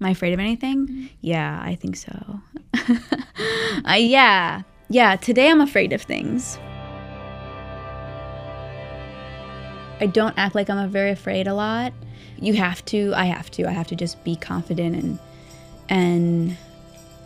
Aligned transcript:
Am 0.00 0.06
I 0.06 0.10
afraid 0.10 0.32
of 0.32 0.38
anything? 0.38 1.10
Yeah, 1.20 1.60
I 1.60 1.74
think 1.74 1.96
so. 1.96 2.40
uh, 3.84 3.94
yeah, 3.94 4.62
yeah. 4.88 5.16
Today 5.16 5.50
I'm 5.50 5.60
afraid 5.60 5.92
of 5.92 6.02
things. 6.02 6.56
I 10.00 10.06
don't 10.06 10.38
act 10.38 10.54
like 10.54 10.70
I'm 10.70 10.88
very 10.88 11.10
afraid 11.10 11.48
a 11.48 11.54
lot. 11.54 11.92
You 12.40 12.54
have 12.54 12.84
to. 12.86 13.12
I 13.16 13.24
have 13.24 13.50
to. 13.52 13.66
I 13.66 13.72
have 13.72 13.88
to 13.88 13.96
just 13.96 14.22
be 14.22 14.36
confident 14.36 14.94
and 14.94 15.18
and 15.88 16.56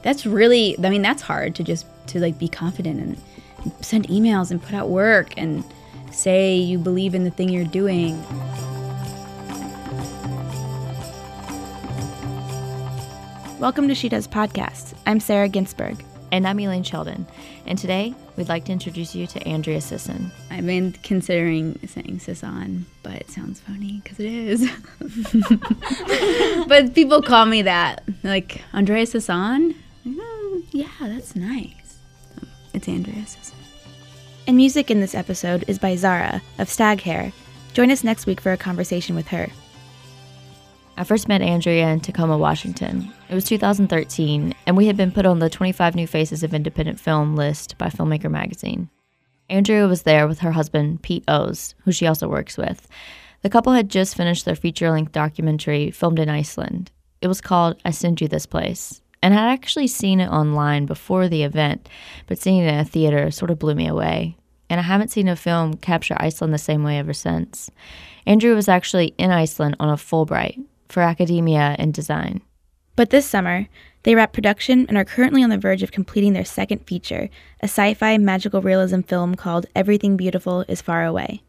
that's 0.03 0.25
really. 0.25 0.75
I 0.83 0.89
mean, 0.89 1.03
that's 1.03 1.21
hard 1.21 1.55
to 1.57 1.63
just 1.63 1.85
to 2.09 2.21
like 2.21 2.39
be 2.39 2.49
confident 2.49 3.01
and 3.01 3.85
send 3.85 4.09
emails 4.09 4.51
and 4.51 4.63
put 4.63 4.73
out 4.73 4.89
work 4.89 5.35
and 5.37 5.63
say 6.11 6.57
you 6.57 6.79
believe 6.79 7.15
in 7.15 7.25
the 7.25 7.31
thing 7.31 7.51
you're 7.51 7.67
doing. 7.67 8.15
Welcome 13.63 13.87
to 13.87 13.95
She 13.95 14.09
Does 14.09 14.27
Podcasts. 14.27 14.93
I'm 15.07 15.21
Sarah 15.21 15.49
Ginsburg. 15.49 16.05
And 16.33 16.49
I'm 16.49 16.59
Elaine 16.59 16.83
Sheldon. 16.83 17.29
And 17.65 17.79
today, 17.79 18.13
we'd 18.35 18.49
like 18.49 18.65
to 18.65 18.73
introduce 18.73 19.15
you 19.15 19.29
to 19.29 19.47
Andrea 19.47 19.81
Sisson. 19.81 20.33
I've 20.51 20.67
been 20.67 20.91
considering 21.05 21.79
saying 21.87 22.19
Sisson, 22.19 22.87
but 23.05 23.13
it 23.13 23.31
sounds 23.31 23.61
funny 23.61 24.01
because 24.03 24.19
it 24.19 24.27
is. 24.27 24.69
but 26.67 26.93
people 26.93 27.23
call 27.23 27.47
me 27.47 27.63
that. 27.63 28.03
Like, 28.25 28.63
Andrea 28.73 29.07
Sisson? 29.07 29.77
Oh, 30.09 30.63
yeah, 30.73 30.91
that's 30.99 31.37
nice. 31.37 31.99
It's 32.75 32.89
Andrea 32.89 33.25
Sisson. 33.25 33.59
And 34.49 34.57
music 34.57 34.91
in 34.91 34.99
this 34.99 35.15
episode 35.15 35.65
is 35.69 35.79
by 35.79 35.95
Zara 35.95 36.43
of 36.59 36.69
Stag 36.69 37.01
Hair. 37.03 37.33
Join 37.75 37.93
us 37.93 38.03
next 38.03 38.27
week 38.27 38.41
for 38.41 38.51
a 38.51 38.57
conversation 38.57 39.15
with 39.15 39.29
her. 39.29 39.47
I 40.97 41.05
first 41.05 41.29
met 41.29 41.43
Andrea 41.43 41.89
in 41.89 42.01
Tacoma, 42.01 42.37
Washington. 42.37 43.13
It 43.33 43.35
was 43.35 43.45
2013, 43.45 44.55
and 44.67 44.77
we 44.77 44.89
had 44.89 44.97
been 44.99 45.11
put 45.11 45.25
on 45.25 45.39
the 45.39 45.49
25 45.49 45.95
New 45.95 46.07
Faces 46.07 46.43
of 46.43 46.53
Independent 46.53 47.01
Film 47.01 47.35
list 47.35 47.79
by 47.79 47.87
Filmmaker 47.87 48.31
magazine. 48.31 48.91
Andrea 49.49 49.89
was 49.89 50.03
there 50.03 50.29
with 50.29 50.41
her 50.41 50.53
husband, 50.53 51.01
Pete 51.01 51.25
Ohs, 51.27 51.75
who 51.85 51.93
she 51.93 52.07
also 52.07 52.29
works 52.29 52.59
with. 52.59 52.87
The 53.41 53.49
couple 53.49 53.73
had 53.73 53.89
just 53.89 54.19
finished 54.19 54.45
their 54.45 54.55
feature 54.55 54.91
length 54.91 55.13
documentary 55.13 55.91
filmed 55.91 56.19
in 56.19 56.29
Iceland. 56.29 56.91
It 57.23 57.27
was 57.27 57.41
called 57.41 57.81
I 57.87 57.91
Send 57.91 58.21
You 58.21 58.29
This 58.29 58.45
Place, 58.45 59.01
and 59.23 59.33
I'd 59.33 59.51
actually 59.51 59.87
seen 59.87 60.21
it 60.21 60.29
online 60.29 60.85
before 60.85 61.27
the 61.27 61.43
event, 61.43 61.89
but 62.27 62.37
seeing 62.37 62.59
it 62.59 62.69
in 62.69 62.81
a 62.81 62.85
theater 62.85 63.31
sort 63.31 63.51
of 63.51 63.59
blew 63.59 63.75
me 63.75 63.87
away. 63.87 64.37
And 64.69 64.79
I 64.79 64.83
haven't 64.83 65.11
seen 65.11 65.29
a 65.29 65.37
film 65.37 65.79
capture 65.79 66.17
Iceland 66.19 66.53
the 66.53 66.59
same 66.59 66.85
way 66.85 66.99
ever 66.99 67.15
since. 67.15 67.71
Andrea 68.27 68.55
was 68.55 68.69
actually 68.69 69.15
in 69.17 69.31
Iceland 69.31 69.77
on 69.81 69.89
a 69.89 69.97
Fulbright, 69.97 70.63
for 70.91 71.01
academia 71.01 71.77
and 71.79 71.95
design. 71.95 72.43
But 72.95 73.11
this 73.11 73.27
summer, 73.27 73.69
they 74.03 74.15
wrapped 74.15 74.35
production 74.35 74.87
and 74.89 74.99
are 74.99 75.05
currently 75.05 75.43
on 75.43 75.51
the 75.51 75.59
verge 75.59 75.83
of 75.83 75.93
completing 75.93 76.35
their 76.35 76.45
second 76.45 76.87
feature, 76.87 77.31
a 77.61 77.65
sci 77.65 77.95
fi 77.95 78.19
magical 78.19 78.61
realism 78.61 79.01
film 79.01 79.35
called 79.35 79.67
Everything 79.75 80.17
Beautiful 80.17 80.65
is 80.69 80.83
Far 80.83 81.05
Away. 81.05 81.43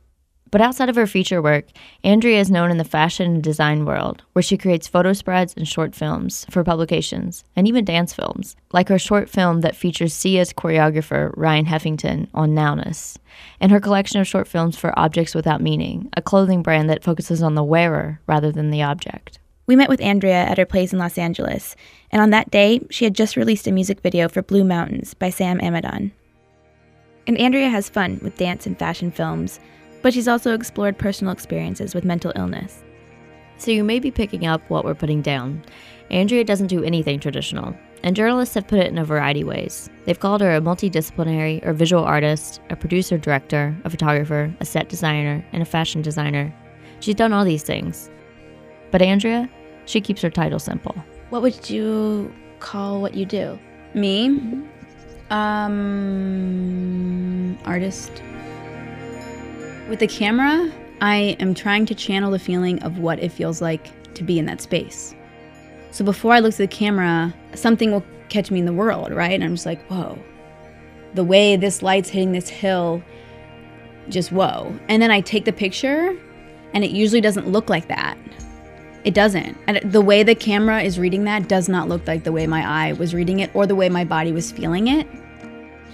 But 0.51 0.61
outside 0.61 0.87
of 0.87 0.95
her 0.95 1.07
feature 1.07 1.41
work, 1.41 1.65
Andrea 2.03 2.39
is 2.39 2.51
known 2.51 2.69
in 2.69 2.77
the 2.77 2.83
fashion 2.83 3.25
and 3.25 3.43
design 3.43 3.85
world, 3.85 4.21
where 4.33 4.43
she 4.43 4.55
creates 4.55 4.87
photo 4.87 5.11
spreads 5.11 5.55
and 5.57 5.67
short 5.67 5.95
films 5.95 6.45
for 6.51 6.63
publications, 6.63 7.43
and 7.55 7.67
even 7.67 7.83
dance 7.83 8.13
films, 8.13 8.55
like 8.71 8.87
her 8.87 8.99
short 8.99 9.31
film 9.31 9.61
that 9.61 9.75
features 9.75 10.13
Sia's 10.13 10.53
choreographer 10.53 11.33
Ryan 11.35 11.65
Heffington 11.65 12.27
on 12.35 12.51
Nowness, 12.51 13.17
and 13.59 13.71
her 13.71 13.79
collection 13.79 14.21
of 14.21 14.27
short 14.27 14.47
films 14.47 14.77
for 14.77 14.97
Objects 14.97 15.33
Without 15.33 15.59
Meaning, 15.59 16.09
a 16.15 16.21
clothing 16.21 16.61
brand 16.61 16.87
that 16.87 17.03
focuses 17.03 17.41
on 17.41 17.55
the 17.55 17.63
wearer 17.63 18.21
rather 18.27 18.51
than 18.51 18.69
the 18.69 18.83
object. 18.83 19.39
We 19.65 19.75
met 19.75 19.89
with 19.89 20.01
Andrea 20.01 20.43
at 20.43 20.57
her 20.57 20.65
place 20.65 20.91
in 20.91 20.99
Los 20.99 21.17
Angeles, 21.17 21.75
and 22.11 22.21
on 22.21 22.31
that 22.31 22.51
day, 22.51 22.81
she 22.89 23.05
had 23.05 23.15
just 23.15 23.37
released 23.37 23.67
a 23.67 23.71
music 23.71 24.01
video 24.01 24.27
for 24.27 24.41
Blue 24.41 24.63
Mountains 24.63 25.13
by 25.13 25.29
Sam 25.29 25.59
Amidon. 25.59 26.11
And 27.27 27.37
Andrea 27.37 27.69
has 27.69 27.89
fun 27.89 28.19
with 28.21 28.37
dance 28.37 28.65
and 28.65 28.77
fashion 28.77 29.09
films 29.11 29.59
but 30.03 30.13
she's 30.13 30.27
also 30.27 30.53
explored 30.53 30.99
personal 30.99 31.33
experiences 31.33 31.95
with 31.95 32.05
mental 32.05 32.33
illness. 32.35 32.83
So 33.57 33.71
you 33.71 33.83
may 33.83 33.99
be 33.99 34.11
picking 34.11 34.45
up 34.45 34.61
what 34.69 34.85
we're 34.85 34.93
putting 34.93 35.21
down. 35.23 35.63
Andrea 36.11 36.43
doesn't 36.43 36.67
do 36.67 36.83
anything 36.83 37.19
traditional, 37.19 37.73
and 38.03 38.15
journalists 38.15 38.53
have 38.55 38.67
put 38.67 38.79
it 38.79 38.87
in 38.87 38.97
a 38.97 39.05
variety 39.05 39.41
of 39.41 39.47
ways. 39.47 39.89
They've 40.05 40.19
called 40.19 40.41
her 40.41 40.53
a 40.53 40.61
multidisciplinary 40.61 41.65
or 41.65 41.71
visual 41.71 42.03
artist, 42.03 42.59
a 42.69 42.75
producer 42.75 43.17
director, 43.17 43.75
a 43.85 43.89
photographer, 43.89 44.53
a 44.59 44.65
set 44.65 44.89
designer, 44.89 45.43
and 45.53 45.63
a 45.63 45.65
fashion 45.65 46.01
designer. 46.01 46.53
She's 46.99 47.15
done 47.15 47.31
all 47.31 47.45
these 47.45 47.63
things. 47.63 48.09
But 48.93 49.01
Andrea, 49.01 49.49
she 49.85 49.99
keeps 49.99 50.21
her 50.21 50.29
title 50.29 50.59
simple. 50.59 50.95
What 51.31 51.41
would 51.41 51.67
you 51.67 52.31
call 52.59 53.01
what 53.01 53.15
you 53.15 53.25
do? 53.25 53.57
Me? 53.95 54.27
Um, 55.31 56.37
artist. 57.65 58.11
With 59.89 59.97
the 59.97 60.05
camera, 60.05 60.71
I 61.01 61.35
am 61.39 61.55
trying 61.55 61.87
to 61.87 61.95
channel 61.95 62.29
the 62.29 62.37
feeling 62.37 62.83
of 62.83 62.99
what 62.99 63.17
it 63.17 63.31
feels 63.31 63.63
like 63.63 64.13
to 64.13 64.23
be 64.23 64.37
in 64.37 64.45
that 64.45 64.61
space. 64.61 65.15
So 65.89 66.05
before 66.05 66.31
I 66.31 66.39
look 66.39 66.53
at 66.53 66.57
the 66.57 66.67
camera, 66.67 67.33
something 67.55 67.91
will 67.91 68.05
catch 68.29 68.51
me 68.51 68.59
in 68.59 68.65
the 68.65 68.73
world, 68.73 69.11
right? 69.11 69.31
And 69.31 69.43
I'm 69.43 69.55
just 69.55 69.65
like, 69.65 69.83
whoa. 69.87 70.19
The 71.15 71.23
way 71.23 71.55
this 71.55 71.81
light's 71.81 72.09
hitting 72.09 72.31
this 72.31 72.47
hill, 72.47 73.01
just 74.09 74.31
whoa. 74.31 74.71
And 74.87 75.01
then 75.01 75.09
I 75.09 75.21
take 75.21 75.45
the 75.45 75.51
picture, 75.53 76.15
and 76.75 76.83
it 76.83 76.91
usually 76.91 77.21
doesn't 77.21 77.47
look 77.47 77.71
like 77.71 77.87
that. 77.87 78.19
It 79.03 79.13
doesn't. 79.13 79.57
And 79.67 79.91
the 79.91 80.01
way 80.01 80.23
the 80.23 80.35
camera 80.35 80.81
is 80.81 80.97
reading 80.97 81.25
that 81.25 81.47
does 81.47 81.67
not 81.67 81.89
look 81.89 82.07
like 82.07 82.23
the 82.23 82.31
way 82.31 82.47
my 82.47 82.87
eye 82.87 82.93
was 82.93 83.13
reading 83.13 83.39
it 83.39 83.53
or 83.53 83.67
the 83.67 83.75
way 83.75 83.89
my 83.89 84.05
body 84.05 84.31
was 84.31 84.51
feeling 84.51 84.87
it. 84.87 85.07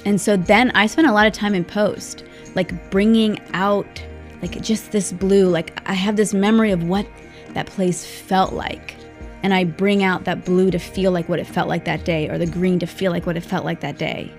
And 0.06 0.22
so 0.22 0.38
then 0.38 0.72
I 0.72 0.86
spent 0.86 1.08
a 1.08 1.12
lot 1.12 1.28
of 1.28 1.34
time 1.34 1.56
in 1.56 1.66
post 1.66 2.24
like 2.56 2.90
bringing 2.90 3.40
out 3.54 4.04
like 4.42 4.62
just 4.62 4.92
this 4.92 5.12
blue 5.12 5.48
like 5.48 5.82
i 5.88 5.94
have 5.94 6.16
this 6.16 6.34
memory 6.34 6.72
of 6.72 6.84
what 6.84 7.06
that 7.54 7.66
place 7.66 8.06
felt 8.06 8.54
like 8.54 8.96
and 9.44 9.54
i 9.54 9.64
bring 9.64 10.04
out 10.04 10.24
that 10.24 10.46
blue 10.46 10.72
to 10.72 10.80
feel 10.80 11.12
like 11.12 11.28
what 11.30 11.40
it 11.40 11.48
felt 11.48 11.68
like 11.68 11.86
that 11.86 12.04
day 12.06 12.30
or 12.30 12.38
the 12.38 12.46
green 12.46 12.80
to 12.80 12.86
feel 12.86 13.12
like 13.12 13.26
what 13.26 13.38
it 13.38 13.42
felt 13.42 13.66
like 13.66 13.82
that 13.82 13.98
day 13.98 14.32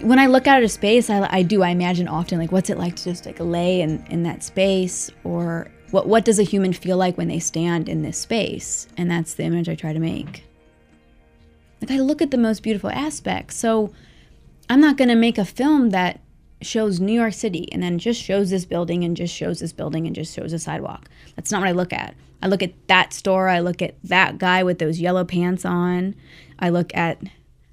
when 0.00 0.18
i 0.18 0.26
look 0.26 0.46
out 0.46 0.58
at 0.58 0.64
a 0.64 0.68
space 0.68 1.10
i, 1.10 1.26
I 1.30 1.42
do 1.42 1.62
i 1.62 1.68
imagine 1.68 2.08
often 2.08 2.38
like 2.38 2.52
what's 2.52 2.70
it 2.70 2.78
like 2.78 2.96
to 2.96 3.04
just 3.04 3.26
like 3.26 3.38
lay 3.38 3.80
in, 3.80 4.04
in 4.06 4.22
that 4.22 4.42
space 4.42 5.10
or 5.24 5.70
what, 5.90 6.08
what 6.08 6.24
does 6.24 6.38
a 6.38 6.42
human 6.42 6.72
feel 6.72 6.96
like 6.96 7.18
when 7.18 7.28
they 7.28 7.38
stand 7.38 7.88
in 7.88 8.02
this 8.02 8.18
space 8.18 8.88
and 8.96 9.10
that's 9.10 9.34
the 9.34 9.44
image 9.44 9.68
i 9.68 9.74
try 9.74 9.92
to 9.92 10.00
make 10.00 10.44
like 11.80 11.90
i 11.90 11.98
look 11.98 12.22
at 12.22 12.30
the 12.30 12.38
most 12.38 12.62
beautiful 12.62 12.90
aspects 12.90 13.56
so 13.56 13.92
I'm 14.72 14.80
not 14.80 14.96
going 14.96 15.08
to 15.08 15.14
make 15.14 15.36
a 15.36 15.44
film 15.44 15.90
that 15.90 16.20
shows 16.62 16.98
New 16.98 17.12
York 17.12 17.34
City 17.34 17.70
and 17.72 17.82
then 17.82 17.98
just 17.98 18.22
shows 18.22 18.48
this 18.48 18.64
building 18.64 19.04
and 19.04 19.14
just 19.14 19.34
shows 19.34 19.60
this 19.60 19.72
building 19.72 20.06
and 20.06 20.14
just 20.14 20.34
shows 20.34 20.52
a 20.54 20.58
sidewalk. 20.58 21.10
That's 21.36 21.50
not 21.50 21.60
what 21.60 21.68
I 21.68 21.72
look 21.72 21.92
at. 21.92 22.14
I 22.40 22.46
look 22.46 22.62
at 22.62 22.72
that 22.88 23.12
store, 23.12 23.48
I 23.48 23.60
look 23.60 23.82
at 23.82 23.96
that 24.04 24.38
guy 24.38 24.62
with 24.62 24.78
those 24.78 24.98
yellow 24.98 25.24
pants 25.24 25.66
on. 25.66 26.14
I 26.58 26.70
look 26.70 26.94
at 26.96 27.18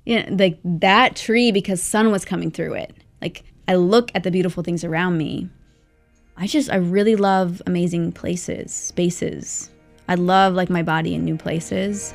you 0.10 0.24
know, 0.24 0.36
like 0.44 0.58
that 0.64 1.16
tree 1.16 1.52
because 1.52 1.84
sun 1.84 2.12
was 2.12 2.26
coming 2.26 2.50
through 2.50 2.74
it. 2.74 2.96
Like 3.22 3.44
I 3.68 3.76
look 3.76 4.10
at 4.16 4.24
the 4.24 4.32
beautiful 4.32 4.64
things 4.64 4.84
around 4.84 5.20
me. 5.20 5.48
I 6.36 6.48
just 6.48 6.72
I 6.72 6.78
really 6.78 7.16
love 7.16 7.62
amazing 7.68 8.14
places, 8.14 8.74
spaces. 8.74 9.70
I 10.08 10.16
love 10.16 10.56
like 10.56 10.72
my 10.72 10.82
body 10.82 11.14
in 11.14 11.24
new 11.24 11.38
places. 11.38 12.12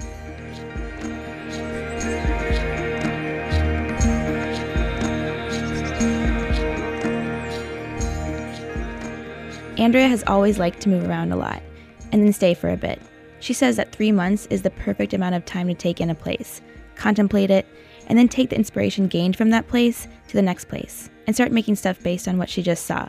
Andrea 9.78 10.08
has 10.08 10.24
always 10.26 10.58
liked 10.58 10.80
to 10.80 10.88
move 10.88 11.08
around 11.08 11.30
a 11.30 11.36
lot 11.36 11.62
and 12.10 12.24
then 12.24 12.32
stay 12.32 12.54
for 12.54 12.70
a 12.70 12.76
bit. 12.76 13.00
She 13.38 13.52
says 13.52 13.76
that 13.76 13.92
three 13.92 14.10
months 14.10 14.46
is 14.46 14.62
the 14.62 14.70
perfect 14.70 15.12
amount 15.12 15.36
of 15.36 15.44
time 15.44 15.68
to 15.68 15.74
take 15.74 16.00
in 16.00 16.10
a 16.10 16.14
place, 16.14 16.60
contemplate 16.96 17.50
it, 17.50 17.66
and 18.08 18.18
then 18.18 18.28
take 18.28 18.50
the 18.50 18.56
inspiration 18.56 19.08
gained 19.08 19.36
from 19.36 19.50
that 19.50 19.68
place 19.68 20.08
to 20.28 20.34
the 20.34 20.42
next 20.42 20.68
place 20.68 21.10
and 21.26 21.34
start 21.34 21.52
making 21.52 21.76
stuff 21.76 22.02
based 22.02 22.28
on 22.28 22.38
what 22.38 22.48
she 22.48 22.62
just 22.62 22.86
saw. 22.86 23.08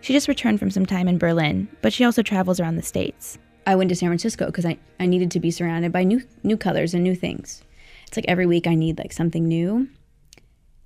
She 0.00 0.12
just 0.12 0.28
returned 0.28 0.58
from 0.58 0.70
some 0.70 0.86
time 0.86 1.08
in 1.08 1.18
Berlin, 1.18 1.68
but 1.80 1.92
she 1.92 2.04
also 2.04 2.22
travels 2.22 2.60
around 2.60 2.76
the 2.76 2.82
States. 2.82 3.38
I 3.66 3.76
went 3.76 3.88
to 3.88 3.96
San 3.96 4.10
Francisco 4.10 4.46
because 4.46 4.66
I, 4.66 4.78
I 5.00 5.06
needed 5.06 5.30
to 5.30 5.40
be 5.40 5.50
surrounded 5.50 5.92
by 5.92 6.04
new 6.04 6.22
new 6.42 6.56
colors 6.56 6.92
and 6.92 7.02
new 7.02 7.14
things. 7.14 7.62
It's 8.06 8.16
like 8.16 8.26
every 8.28 8.46
week 8.46 8.66
I 8.66 8.74
need 8.74 8.98
like 8.98 9.12
something 9.12 9.46
new 9.48 9.88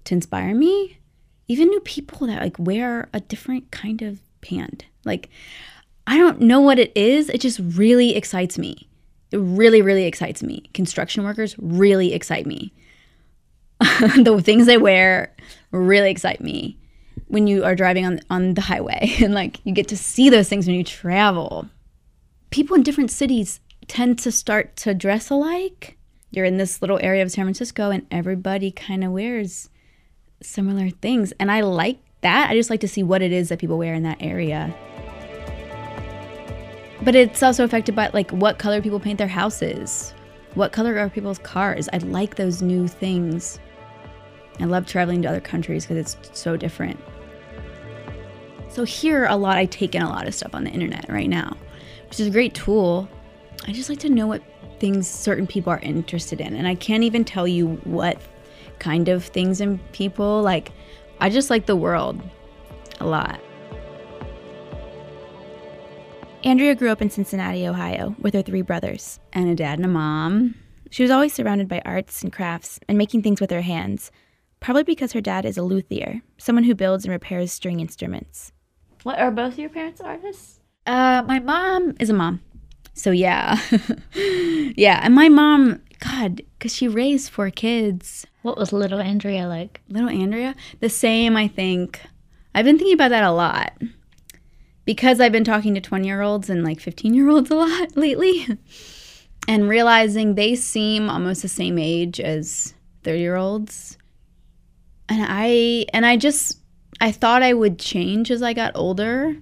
to 0.05 0.15
inspire 0.15 0.55
me. 0.55 0.99
Even 1.49 1.69
new 1.69 1.81
people 1.81 2.27
that 2.27 2.43
like 2.43 2.59
wear 2.59 3.09
a 3.13 3.21
different 3.21 3.71
kind 3.71 4.03
of 4.03 4.21
pant. 4.41 4.85
Like, 5.05 5.29
I 6.07 6.17
don't 6.17 6.41
know 6.41 6.61
what 6.61 6.79
it 6.79 6.93
is. 6.97 7.29
It 7.29 7.41
just 7.41 7.61
really 7.61 8.15
excites 8.15 8.59
me. 8.59 8.89
It 9.31 9.39
really, 9.39 9.83
really 9.83 10.05
excites 10.05 10.43
me. 10.43 10.71
Construction 10.75 11.25
workers 11.25 11.55
really 11.59 12.15
excite 12.15 12.47
me. 12.47 12.73
the 14.01 14.41
things 14.45 14.67
they 14.67 14.79
wear 14.79 15.35
really 15.71 16.11
excite 16.11 16.41
me 16.41 16.79
when 17.29 17.47
you 17.47 17.65
are 17.65 17.75
driving 17.75 18.05
on 18.05 18.21
on 18.31 18.55
the 18.55 18.61
highway 18.61 19.15
and 19.23 19.35
like 19.35 19.65
you 19.65 19.73
get 19.73 19.89
to 19.89 19.97
see 19.97 20.29
those 20.31 20.49
things 20.49 20.67
when 20.67 20.77
you 20.77 20.85
travel. 20.85 21.69
People 22.51 22.77
in 22.77 22.83
different 22.83 23.11
cities 23.11 23.61
tend 23.87 24.19
to 24.21 24.33
start 24.33 24.77
to 24.77 24.95
dress 24.95 25.31
alike. 25.31 25.97
You're 26.31 26.45
in 26.45 26.57
this 26.57 26.83
little 26.83 26.99
area 27.03 27.23
of 27.23 27.31
San 27.31 27.45
Francisco 27.45 27.91
and 27.91 28.07
everybody 28.11 28.71
kind 28.71 29.05
of 29.05 29.13
wears 29.13 29.69
similar 30.43 30.91
things. 30.91 31.33
And 31.39 31.51
I 31.51 31.61
like 31.61 31.99
that. 32.23 32.51
I 32.51 32.55
just 32.55 32.71
like 32.71 32.81
to 32.81 32.89
see 32.89 33.03
what 33.03 33.23
it 33.23 33.33
is 33.33 33.49
that 33.49 33.59
people 33.59 33.79
wear 33.79 33.95
in 33.95 34.03
that 34.03 34.19
area. 34.21 34.75
But 37.03 37.15
it's 37.15 37.43
also 37.43 37.65
affected 37.65 37.95
by 37.95 38.11
like 38.13 38.31
what 38.31 38.59
color 38.59 38.83
people 38.83 39.01
paint 39.01 39.19
their 39.19 39.29
houses. 39.29 40.15
What 40.55 40.73
color 40.73 40.99
are 40.99 41.09
people's 41.09 41.39
cars? 41.39 41.89
I 41.93 41.99
like 41.99 42.37
those 42.37 42.61
new 42.61 42.89
things. 42.89 43.61
I 44.61 44.65
love 44.65 44.87
traveling 44.87 45.23
to 45.23 45.29
other 45.29 45.41
countries 45.41 45.87
because 45.87 46.15
it's 46.15 46.39
so 46.39 46.57
different. 46.57 46.99
So 48.69 48.85
here 48.85 49.27
a 49.27 49.37
lot 49.37 49.59
I 49.59 49.67
take 49.67 49.95
in 49.95 50.03
a 50.03 50.09
lot 50.09 50.27
of 50.27 50.35
stuff 50.35 50.55
on 50.55 50.65
the 50.65 50.71
internet 50.71 51.07
right 51.09 51.29
now, 51.29 51.57
which 52.09 52.21
is 52.21 52.27
a 52.27 52.31
great 52.31 52.55
tool. 52.55 53.09
I 53.67 53.73
just 53.73 53.89
like 53.89 53.99
to 54.01 54.09
know 54.09 54.27
what 54.27 54.43
things 54.79 55.09
certain 55.09 55.47
people 55.47 55.73
are 55.73 55.81
interested 55.81 56.41
in 56.41 56.55
and 56.55 56.69
I 56.69 56.75
can't 56.75 57.03
even 57.03 57.25
tell 57.25 57.49
you 57.49 57.77
what 57.85 58.21
kind 58.79 59.09
of 59.09 59.25
things 59.25 59.61
and 59.61 59.81
people 59.93 60.43
like 60.43 60.71
I 61.21 61.31
just 61.31 61.51
like 61.51 61.67
the 61.67 61.75
world 61.75 62.23
a 63.01 63.07
lot. 63.07 63.41
Andrea 66.45 66.77
grew 66.77 66.91
up 66.91 67.03
in 67.03 67.11
Cincinnati, 67.11 67.67
Ohio, 67.67 68.15
with 68.21 68.33
her 68.35 68.43
three 68.43 68.63
brothers. 68.63 69.19
And 69.33 69.51
a 69.51 69.55
dad 69.57 69.79
and 69.79 69.85
a 69.85 69.89
mom. 69.89 70.55
She 70.91 71.03
was 71.03 71.11
always 71.11 71.35
surrounded 71.35 71.69
by 71.69 71.83
arts 71.85 72.23
and 72.23 72.33
crafts 72.33 72.79
and 72.89 72.97
making 72.97 73.23
things 73.23 73.41
with 73.41 73.51
her 73.51 73.61
hands, 73.61 74.13
probably 74.61 74.83
because 74.83 75.13
her 75.13 75.21
dad 75.21 75.45
is 75.45 75.57
a 75.57 75.63
luthier, 75.63 76.23
someone 76.37 76.65
who 76.65 76.75
builds 76.75 77.05
and 77.05 77.13
repairs 77.13 77.53
string 77.53 77.81
instruments. 77.81 78.53
What 79.03 79.19
are 79.19 79.31
both 79.31 79.59
your 79.59 79.71
parents 79.71 80.01
artists? 80.01 80.61
Uh, 80.87 81.23
my 81.27 81.39
mom 81.39 81.95
is 82.01 82.11
a 82.11 82.15
mom. 82.15 82.41
So 82.95 83.11
yeah. 83.11 83.61
yeah, 84.15 85.01
and 85.03 85.15
my 85.15 85.29
mom, 85.29 85.83
god, 86.01 86.43
cuz 86.59 86.75
she 86.75 86.89
raised 86.89 87.31
four 87.31 87.51
kids. 87.51 88.27
What 88.43 88.57
was 88.57 88.73
little 88.73 89.01
Andrea 89.01 89.47
like? 89.47 89.81
Little 89.89 90.09
Andrea, 90.09 90.55
the 90.81 90.89
same, 90.89 91.37
I 91.37 91.47
think. 91.47 92.01
I've 92.55 92.65
been 92.65 92.79
thinking 92.79 92.95
about 92.95 93.11
that 93.11 93.25
a 93.25 93.31
lot 93.31 93.73
because 94.89 95.21
I've 95.21 95.33
been 95.33 95.45
talking 95.45 95.75
to 95.75 95.83
20 95.83 96.07
year 96.07 96.23
olds 96.23 96.49
and 96.49 96.65
like 96.65 96.81
15 96.81 97.13
year 97.13 97.29
olds 97.29 97.51
a 97.51 97.57
lot 97.57 97.95
lately 97.97 98.47
and 99.47 99.69
realizing 99.69 100.35
they 100.35 100.55
seem 100.55 101.11
almost 101.11 101.43
the 101.43 101.49
same 101.49 101.79
age 101.79 102.19
as 102.19 102.73
30 103.05 103.21
year 103.21 103.37
olds. 103.37 103.98
And 105.09 105.25
I, 105.27 105.87
and 105.93 106.05
I 106.05 106.17
just, 106.17 106.59
I 107.01 107.13
thought 107.13 107.43
I 107.43 107.55
would 107.55 107.79
change 107.79 108.31
as 108.31 108.43
I 108.43 108.53
got 108.53 108.73
older. 108.75 109.37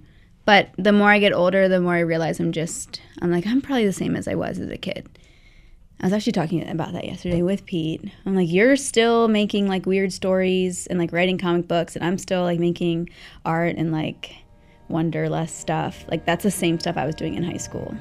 But 0.45 0.69
the 0.77 0.93
more 0.93 1.09
I 1.09 1.19
get 1.19 1.33
older, 1.33 1.67
the 1.67 1.81
more 1.81 1.95
I 1.95 1.99
realize 1.99 2.39
I'm 2.39 2.53
just, 2.53 3.01
I'm 3.21 3.31
like, 3.31 3.45
I'm 3.45 3.61
probably 3.61 3.85
the 3.85 3.91
same 3.91 4.15
as 4.15 4.29
I 4.29 4.35
was 4.35 4.59
as 4.59 4.69
a 4.69 4.77
kid. 4.77 5.09
I 5.99 6.05
was 6.05 6.13
actually 6.13 6.33
talking 6.33 6.67
about 6.69 6.93
that 6.93 7.05
yesterday 7.05 7.41
with 7.41 7.65
Pete. 7.65 8.01
I'm 8.25 8.35
like, 8.35 8.51
you're 8.51 8.75
still 8.75 9.27
making 9.27 9.67
like 9.67 9.85
weird 9.85 10.13
stories 10.13 10.85
and 10.87 10.99
like 10.99 11.11
writing 11.11 11.39
comic 11.39 11.67
books, 11.67 11.95
and 11.95 12.05
I'm 12.05 12.19
still 12.19 12.43
like 12.43 12.59
making 12.59 13.09
art 13.43 13.75
and 13.77 13.91
like 13.91 14.35
Wonderlust 14.89 15.49
stuff. 15.49 16.05
Like 16.07 16.23
that's 16.23 16.43
the 16.43 16.51
same 16.51 16.79
stuff 16.79 16.97
I 16.97 17.05
was 17.05 17.15
doing 17.15 17.33
in 17.33 17.43
high 17.43 17.57
school. 17.57 17.95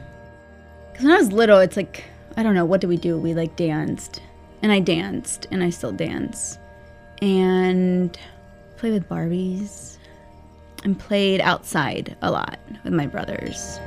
Because 0.93 1.07
when 1.07 1.15
I 1.15 1.19
was 1.19 1.33
little, 1.33 1.59
it's 1.59 1.77
like 1.77 2.05
I 2.37 2.43
don't 2.43 2.55
know 2.55 2.67
what 2.67 2.83
do 2.83 2.89
we 2.89 2.99
do? 2.99 3.19
We 3.19 3.33
like 3.33 3.57
danced, 3.57 4.21
and 4.63 4.71
I 4.71 4.79
danced, 4.79 5.47
and 5.51 5.65
I 5.65 5.71
still 5.71 5.93
dance, 5.93 6.59
and 7.23 8.19
play 8.77 8.91
with 8.91 9.09
Barbies, 9.09 9.99
and 10.85 10.99
played 10.99 11.41
outside 11.41 12.17
a 12.23 12.31
lot 12.31 12.59
with 12.85 12.93
my 12.93 13.07
brothers. 13.07 13.79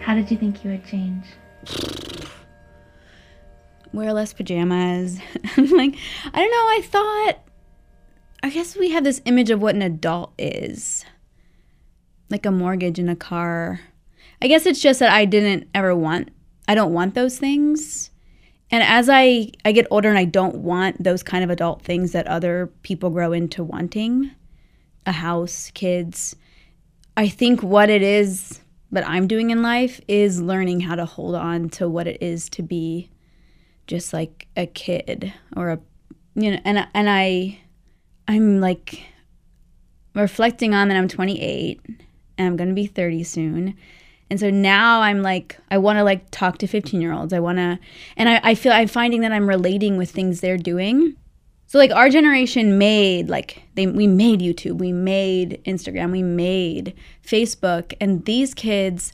How 0.00 0.14
did 0.14 0.30
you 0.30 0.36
think 0.36 0.64
you 0.64 0.72
would 0.72 0.86
change? 0.86 1.24
Wear 3.92 4.12
less 4.12 4.32
pajamas. 4.32 5.18
like 5.56 5.96
I 6.32 6.40
don't 6.40 6.50
know. 6.50 6.66
I 6.66 6.80
thought 6.84 7.38
I 8.42 8.50
guess 8.50 8.76
we 8.76 8.90
have 8.90 9.04
this 9.04 9.22
image 9.24 9.50
of 9.50 9.62
what 9.62 9.74
an 9.74 9.82
adult 9.82 10.32
is 10.38 11.04
like 12.30 12.46
a 12.46 12.50
mortgage 12.50 12.98
and 12.98 13.08
a 13.08 13.16
car. 13.16 13.80
I 14.42 14.48
guess 14.48 14.66
it's 14.66 14.82
just 14.82 15.00
that 15.00 15.12
I 15.12 15.24
didn't 15.24 15.68
ever 15.74 15.94
want, 15.94 16.30
I 16.66 16.74
don't 16.74 16.92
want 16.92 17.14
those 17.14 17.38
things. 17.38 18.10
And 18.70 18.82
as 18.82 19.08
I, 19.08 19.50
I 19.64 19.72
get 19.72 19.86
older 19.90 20.08
and 20.08 20.18
I 20.18 20.24
don't 20.24 20.56
want 20.56 21.02
those 21.02 21.22
kind 21.22 21.44
of 21.44 21.50
adult 21.50 21.82
things 21.82 22.12
that 22.12 22.26
other 22.26 22.70
people 22.82 23.10
grow 23.10 23.32
into 23.32 23.62
wanting 23.62 24.30
a 25.06 25.12
house, 25.12 25.70
kids. 25.74 26.34
I 27.16 27.28
think 27.28 27.62
what 27.62 27.90
it 27.90 28.02
is 28.02 28.60
that 28.90 29.06
I'm 29.08 29.26
doing 29.26 29.50
in 29.50 29.62
life 29.62 30.00
is 30.08 30.40
learning 30.40 30.80
how 30.80 30.94
to 30.94 31.04
hold 31.04 31.34
on 31.34 31.68
to 31.70 31.88
what 31.88 32.06
it 32.06 32.22
is 32.22 32.48
to 32.50 32.62
be 32.62 33.10
just 33.86 34.12
like 34.12 34.48
a 34.56 34.66
kid 34.66 35.32
or 35.56 35.70
a 35.70 35.80
you 36.34 36.52
know 36.52 36.58
and 36.64 36.88
and 36.94 37.10
I 37.10 37.60
I'm 38.26 38.60
like 38.60 39.02
reflecting 40.14 40.74
on 40.74 40.88
that 40.88 40.96
I'm 40.96 41.08
28 41.08 41.80
and 42.38 42.46
I'm 42.46 42.56
going 42.56 42.68
to 42.68 42.74
be 42.74 42.86
30 42.86 43.24
soon. 43.24 43.76
And 44.30 44.40
so 44.40 44.50
now 44.50 45.00
I'm 45.00 45.22
like, 45.22 45.58
I 45.70 45.78
want 45.78 45.98
to 45.98 46.04
like 46.04 46.30
talk 46.30 46.58
to 46.58 46.66
15 46.66 47.00
year 47.00 47.12
olds. 47.12 47.32
I 47.32 47.40
want 47.40 47.58
to, 47.58 47.78
and 48.16 48.28
I, 48.28 48.40
I 48.42 48.54
feel 48.54 48.72
I'm 48.72 48.88
finding 48.88 49.20
that 49.20 49.32
I'm 49.32 49.48
relating 49.48 49.96
with 49.96 50.10
things 50.10 50.40
they're 50.40 50.56
doing. 50.56 51.14
So 51.66 51.78
like 51.78 51.90
our 51.90 52.08
generation 52.08 52.78
made 52.78 53.28
like 53.28 53.62
they 53.74 53.86
we 53.86 54.06
made 54.06 54.40
YouTube, 54.40 54.78
we 54.78 54.92
made 54.92 55.60
Instagram, 55.66 56.12
we 56.12 56.22
made 56.22 56.94
Facebook, 57.26 57.94
and 58.00 58.24
these 58.24 58.54
kids 58.54 59.12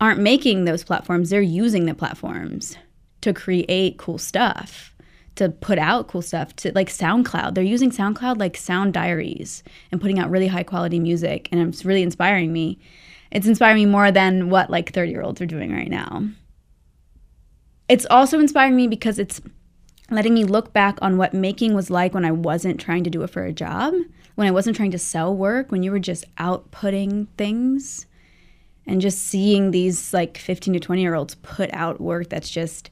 aren't 0.00 0.20
making 0.20 0.64
those 0.64 0.84
platforms. 0.84 1.30
They're 1.30 1.40
using 1.40 1.86
the 1.86 1.94
platforms 1.94 2.76
to 3.22 3.32
create 3.32 3.98
cool 3.98 4.18
stuff 4.18 4.92
to 5.36 5.48
put 5.48 5.78
out 5.78 6.08
cool 6.08 6.22
stuff 6.22 6.54
to 6.56 6.72
like 6.74 6.88
SoundCloud. 6.88 7.54
They're 7.54 7.64
using 7.64 7.90
SoundCloud 7.90 8.38
like 8.38 8.56
sound 8.56 8.92
diaries 8.92 9.62
and 9.90 10.00
putting 10.00 10.18
out 10.18 10.30
really 10.30 10.48
high 10.48 10.62
quality 10.62 11.00
music 11.00 11.48
and 11.50 11.68
it's 11.68 11.84
really 11.84 12.02
inspiring 12.02 12.52
me. 12.52 12.78
It's 13.32 13.46
inspiring 13.46 13.76
me 13.76 13.86
more 13.86 14.12
than 14.12 14.50
what 14.50 14.70
like 14.70 14.92
30-year-olds 14.92 15.40
are 15.40 15.46
doing 15.46 15.72
right 15.72 15.90
now. 15.90 16.28
It's 17.88 18.06
also 18.10 18.38
inspiring 18.38 18.76
me 18.76 18.86
because 18.86 19.18
it's 19.18 19.40
letting 20.10 20.34
me 20.34 20.44
look 20.44 20.72
back 20.72 20.98
on 21.00 21.16
what 21.16 21.32
making 21.32 21.74
was 21.74 21.90
like 21.90 22.12
when 22.12 22.26
I 22.26 22.30
wasn't 22.30 22.78
trying 22.78 23.04
to 23.04 23.10
do 23.10 23.22
it 23.22 23.30
for 23.30 23.44
a 23.44 23.52
job, 23.52 23.94
when 24.34 24.46
I 24.46 24.50
wasn't 24.50 24.76
trying 24.76 24.90
to 24.90 24.98
sell 24.98 25.34
work, 25.34 25.72
when 25.72 25.82
you 25.82 25.90
were 25.90 25.98
just 25.98 26.24
outputting 26.36 27.26
things 27.38 28.06
and 28.86 29.00
just 29.00 29.18
seeing 29.18 29.70
these 29.70 30.12
like 30.12 30.36
15 30.36 30.74
to 30.74 30.80
20 30.80 31.00
year 31.00 31.14
olds 31.14 31.34
put 31.36 31.72
out 31.72 32.00
work 32.00 32.28
that's 32.28 32.50
just 32.50 32.90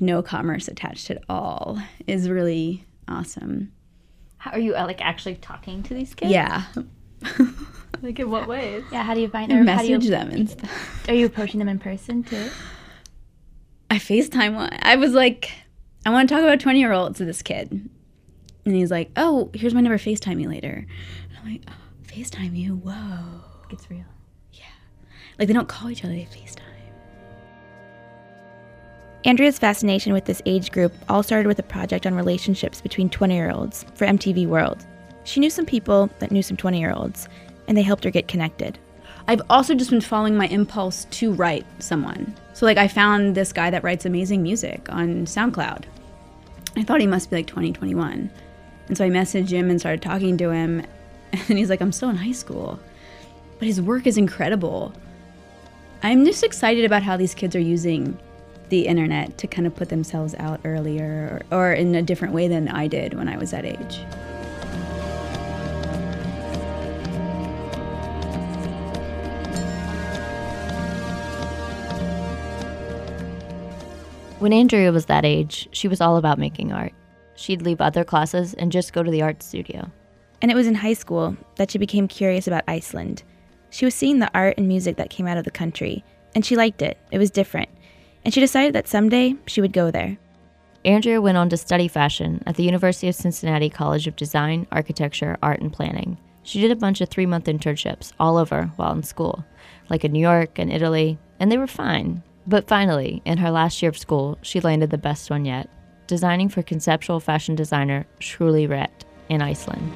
no 0.00 0.22
commerce 0.22 0.68
attached 0.68 1.10
at 1.10 1.22
all 1.28 1.78
is 2.06 2.30
really 2.30 2.86
awesome. 3.08 3.72
How 4.38 4.52
are 4.52 4.58
you 4.58 4.74
uh, 4.74 4.86
like 4.86 5.02
actually 5.04 5.34
talking 5.36 5.82
to 5.82 5.94
these 5.94 6.14
kids? 6.14 6.30
Yeah. 6.30 6.64
like 8.02 8.18
in 8.18 8.30
what 8.30 8.48
ways? 8.48 8.84
Yeah, 8.90 9.02
how 9.02 9.14
do 9.14 9.20
you 9.20 9.28
find 9.28 9.50
them? 9.50 9.64
Message 9.64 10.04
you, 10.04 10.10
them 10.10 10.30
and 10.30 10.50
stuff. 10.50 11.08
Are 11.08 11.14
you 11.14 11.26
approaching 11.26 11.58
them 11.58 11.68
in 11.68 11.78
person 11.78 12.22
too? 12.22 12.50
I 13.90 13.96
FaceTime 13.96 14.54
one. 14.54 14.76
I 14.82 14.96
was 14.96 15.12
like, 15.12 15.50
I 16.06 16.10
want 16.10 16.28
to 16.28 16.34
talk 16.34 16.42
about 16.42 16.60
20 16.60 16.78
year 16.78 16.92
olds 16.92 17.18
to 17.18 17.24
this 17.24 17.42
kid. 17.42 17.88
And 18.64 18.74
he's 18.74 18.90
like, 18.90 19.10
oh, 19.16 19.50
here's 19.54 19.74
my 19.74 19.80
number. 19.80 19.98
FaceTime 19.98 20.36
me 20.36 20.46
later. 20.46 20.86
And 21.28 21.38
I'm 21.38 21.52
like, 21.52 21.62
oh, 21.68 21.72
FaceTime 22.06 22.56
you? 22.56 22.76
Whoa. 22.76 23.42
It's 23.70 23.90
real. 23.90 24.04
Yeah. 24.52 24.64
Like 25.38 25.48
they 25.48 25.54
don't 25.54 25.68
call 25.68 25.90
each 25.90 26.04
other, 26.04 26.12
they 26.12 26.26
FaceTime. 26.30 26.60
Andrea's 29.26 29.58
fascination 29.58 30.14
with 30.14 30.24
this 30.24 30.40
age 30.46 30.72
group 30.72 30.94
all 31.10 31.22
started 31.22 31.46
with 31.46 31.58
a 31.58 31.62
project 31.62 32.06
on 32.06 32.14
relationships 32.14 32.80
between 32.80 33.10
20 33.10 33.34
year 33.34 33.50
olds 33.50 33.84
for 33.94 34.06
MTV 34.06 34.46
World. 34.46 34.86
She 35.24 35.40
knew 35.40 35.50
some 35.50 35.66
people 35.66 36.08
that 36.20 36.30
knew 36.30 36.42
some 36.42 36.56
20 36.56 36.80
year 36.80 36.92
olds, 36.92 37.28
and 37.70 37.78
they 37.78 37.82
helped 37.82 38.02
her 38.02 38.10
get 38.10 38.26
connected. 38.26 38.78
I've 39.28 39.42
also 39.48 39.76
just 39.76 39.90
been 39.90 40.00
following 40.00 40.36
my 40.36 40.48
impulse 40.48 41.04
to 41.12 41.32
write 41.32 41.64
someone. 41.78 42.34
So, 42.52 42.66
like, 42.66 42.78
I 42.78 42.88
found 42.88 43.36
this 43.36 43.52
guy 43.52 43.70
that 43.70 43.84
writes 43.84 44.04
amazing 44.04 44.42
music 44.42 44.92
on 44.92 45.24
SoundCloud. 45.24 45.84
I 46.76 46.82
thought 46.82 47.00
he 47.00 47.06
must 47.06 47.30
be 47.30 47.36
like 47.36 47.46
20, 47.46 47.72
21. 47.72 48.28
And 48.88 48.98
so 48.98 49.04
I 49.04 49.08
messaged 49.08 49.50
him 49.50 49.70
and 49.70 49.78
started 49.78 50.02
talking 50.02 50.36
to 50.38 50.50
him. 50.50 50.84
And 51.48 51.58
he's 51.58 51.70
like, 51.70 51.80
I'm 51.80 51.92
still 51.92 52.10
in 52.10 52.16
high 52.16 52.32
school. 52.32 52.80
But 53.60 53.68
his 53.68 53.80
work 53.80 54.08
is 54.08 54.18
incredible. 54.18 54.92
I'm 56.02 56.24
just 56.24 56.42
excited 56.42 56.84
about 56.84 57.04
how 57.04 57.16
these 57.16 57.34
kids 57.34 57.54
are 57.54 57.60
using 57.60 58.18
the 58.68 58.88
internet 58.88 59.38
to 59.38 59.46
kind 59.46 59.64
of 59.68 59.76
put 59.76 59.90
themselves 59.90 60.34
out 60.40 60.58
earlier 60.64 61.40
or, 61.52 61.56
or 61.56 61.72
in 61.72 61.94
a 61.94 62.02
different 62.02 62.34
way 62.34 62.48
than 62.48 62.66
I 62.66 62.88
did 62.88 63.14
when 63.14 63.28
I 63.28 63.36
was 63.36 63.52
that 63.52 63.64
age. 63.64 64.00
When 74.40 74.54
Andrea 74.54 74.90
was 74.90 75.04
that 75.04 75.26
age, 75.26 75.68
she 75.72 75.86
was 75.86 76.00
all 76.00 76.16
about 76.16 76.38
making 76.38 76.72
art. 76.72 76.94
She'd 77.34 77.60
leave 77.60 77.82
other 77.82 78.04
classes 78.04 78.54
and 78.54 78.72
just 78.72 78.94
go 78.94 79.02
to 79.02 79.10
the 79.10 79.20
art 79.20 79.42
studio. 79.42 79.92
And 80.40 80.50
it 80.50 80.54
was 80.54 80.66
in 80.66 80.74
high 80.74 80.94
school 80.94 81.36
that 81.56 81.70
she 81.70 81.76
became 81.76 82.08
curious 82.08 82.46
about 82.46 82.64
Iceland. 82.66 83.22
She 83.68 83.84
was 83.84 83.94
seeing 83.94 84.18
the 84.18 84.30
art 84.32 84.54
and 84.56 84.66
music 84.66 84.96
that 84.96 85.10
came 85.10 85.26
out 85.26 85.36
of 85.36 85.44
the 85.44 85.50
country, 85.50 86.02
and 86.34 86.42
she 86.42 86.56
liked 86.56 86.80
it. 86.80 86.96
It 87.10 87.18
was 87.18 87.30
different. 87.30 87.68
And 88.24 88.32
she 88.32 88.40
decided 88.40 88.74
that 88.74 88.88
someday 88.88 89.34
she 89.46 89.60
would 89.60 89.74
go 89.74 89.90
there. 89.90 90.16
Andrea 90.86 91.20
went 91.20 91.36
on 91.36 91.50
to 91.50 91.58
study 91.58 91.86
fashion 91.86 92.42
at 92.46 92.56
the 92.56 92.64
University 92.64 93.08
of 93.08 93.14
Cincinnati 93.14 93.68
College 93.68 94.06
of 94.06 94.16
Design, 94.16 94.66
Architecture, 94.72 95.36
Art, 95.42 95.60
and 95.60 95.70
Planning. 95.70 96.16
She 96.44 96.62
did 96.62 96.70
a 96.70 96.76
bunch 96.76 97.02
of 97.02 97.10
three 97.10 97.26
month 97.26 97.44
internships 97.44 98.14
all 98.18 98.38
over 98.38 98.72
while 98.76 98.92
in 98.92 99.02
school, 99.02 99.44
like 99.90 100.02
in 100.02 100.12
New 100.12 100.18
York 100.18 100.58
and 100.58 100.72
Italy, 100.72 101.18
and 101.38 101.52
they 101.52 101.58
were 101.58 101.66
fine. 101.66 102.22
But 102.50 102.66
finally, 102.66 103.22
in 103.24 103.38
her 103.38 103.52
last 103.52 103.80
year 103.80 103.90
of 103.90 103.96
school, 103.96 104.36
she 104.42 104.58
landed 104.58 104.90
the 104.90 104.98
best 104.98 105.30
one 105.30 105.44
yet 105.44 105.70
designing 106.08 106.48
for 106.48 106.64
conceptual 106.64 107.20
fashion 107.20 107.54
designer 107.54 108.04
Sruli 108.18 108.68
Recht 108.68 109.04
in 109.28 109.40
Iceland. 109.40 109.92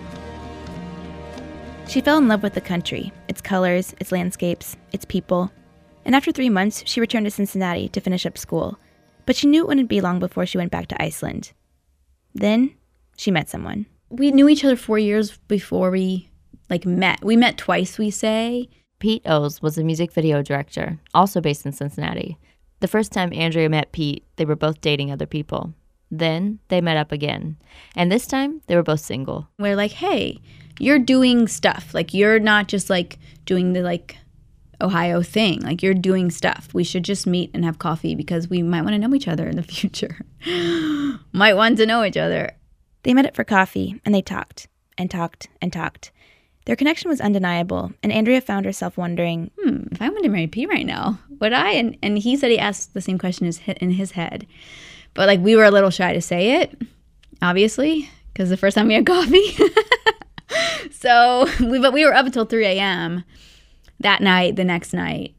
She 1.89 2.01
fell 2.01 2.19
in 2.19 2.29
love 2.29 2.45
with 2.45 2.55
the 2.55 2.61
country, 2.61 3.13
its 3.27 3.41
colors, 3.41 3.97
its 3.99 4.13
landscapes, 4.13 4.77
its 4.93 5.05
people. 5.05 5.51
And 6.05 6.15
after 6.15 6.31
three 6.31 6.49
months, 6.49 6.85
she 6.87 7.01
returned 7.01 7.27
to 7.27 7.33
Cincinnati 7.33 7.89
to 7.89 8.01
finish 8.01 8.25
up 8.25 8.39
school. 8.39 8.79
But 9.27 9.35
she 9.35 9.49
knew 9.49 9.63
it 9.63 9.67
wouldn't 9.67 9.89
be 9.89 10.01
long 10.01 10.21
before 10.21 10.47
she 10.47 10.57
went 10.57 10.71
back 10.71 10.87
to 10.89 11.03
Iceland. 11.03 11.51
Then 12.33 12.73
she 13.17 13.33
met 13.33 13.49
someone. 13.49 13.87
We 14.11 14.31
knew 14.31 14.49
each 14.49 14.65
other 14.65 14.77
four 14.77 15.01
years 15.01 15.37
before 15.49 15.91
we 15.91 16.31
like 16.71 16.87
met. 16.87 17.25
We 17.25 17.35
met 17.35 17.59
twice, 17.59 17.99
we 17.99 18.13
say. 18.13 18.69
Pete 19.05 19.27
Ohs 19.27 19.61
was 19.61 19.77
a 19.77 19.85
music 19.85 20.13
video 20.13 20.41
director, 20.41 20.99
also 21.13 21.39
based 21.43 21.67
in 21.67 21.73
Cincinnati. 21.73 22.39
The 22.81 22.89
first 22.89 23.13
time 23.13 23.35
Andrea 23.35 23.69
met 23.69 23.93
Pete, 23.93 24.25
they 24.37 24.47
were 24.47 24.57
both 24.57 24.81
dating 24.81 25.13
other 25.13 25.27
people. 25.27 25.75
Then 26.11 26.59
they 26.69 26.81
met 26.81 26.97
up 26.97 27.13
again. 27.13 27.59
And 27.95 28.11
this 28.11 28.27
time 28.27 28.63
they 28.67 28.77
were 28.77 28.83
both 28.83 29.01
single. 29.01 29.47
We're 29.59 29.77
like, 29.77 29.91
hey, 29.91 30.41
you're 30.79 30.99
doing 30.99 31.49
stuff. 31.49 31.93
Like 31.93 32.15
you're 32.15 32.39
not 32.39 32.67
just 32.67 32.89
like 32.89 33.19
doing 33.45 33.75
the 33.75 33.83
like 33.83 34.17
Ohio 34.81 35.21
thing. 35.21 35.61
Like 35.61 35.83
you're 35.83 35.93
doing 35.93 36.31
stuff. 36.31 36.69
We 36.73 36.83
should 36.83 37.05
just 37.05 37.27
meet 37.27 37.51
and 37.53 37.63
have 37.63 37.79
coffee 37.79 38.15
because 38.15 38.49
we 38.49 38.63
might 38.63 38.85
want 38.85 38.95
to 38.95 38.99
know 38.99 39.15
each 39.15 39.29
other 39.29 39.47
in 39.47 39.57
the 39.57 39.63
future. 39.75 40.17
might 41.33 41.57
want 41.57 41.77
to 41.77 41.85
know 41.85 42.05
each 42.05 42.17
other. 42.17 42.53
They 43.03 43.13
met 43.13 43.27
up 43.27 43.37
for 43.37 43.45
coffee 43.45 44.01
and 44.07 44.15
they 44.15 44.23
talked 44.23 44.67
and 44.97 45.11
talked 45.11 45.49
and 45.61 45.71
talked. 45.71 46.11
Their 46.67 46.77
connection 46.77 47.11
was 47.11 47.21
undeniable, 47.21 47.93
and 48.03 48.11
Andrea 48.11 48.41
found 48.41 48.65
herself 48.65 48.97
wondering, 48.97 49.51
hmm, 49.61 49.83
if 49.91 50.01
I 50.01 50.09
wanted 50.09 50.23
to 50.23 50.29
marry 50.31 50.47
P 50.47 50.65
right 50.65 50.87
now, 50.87 51.19
would 51.41 51.53
I? 51.53 51.73
And 51.73 51.97
and 52.03 52.17
he 52.17 52.37
said 52.37 52.51
he 52.51 52.59
asked 52.59 52.95
the 52.95 53.03
same 53.03 53.19
question 53.19 53.47
as 53.47 53.61
in 53.81 53.91
his 53.91 54.13
head. 54.13 54.47
But 55.13 55.27
like 55.27 55.41
we 55.41 55.57
were 55.57 55.65
a 55.65 55.71
little 55.71 55.91
shy 55.91 56.15
to 56.15 56.23
say 56.23 56.63
it, 56.63 56.81
obviously, 57.43 58.09
because 58.33 58.49
the 58.49 58.57
first 58.57 58.77
time 58.77 58.89
we 58.89 58.95
had 58.95 59.07
coffee. 59.07 59.57
so 60.91 61.47
we 61.61 61.79
but 61.79 61.93
we 61.93 62.05
were 62.05 62.15
up 62.15 62.27
until 62.27 62.47
3 62.47 62.65
a.m. 62.65 63.25
that 64.01 64.23
night, 64.23 64.57
the 64.57 64.65
next 64.65 64.95
night, 64.95 65.35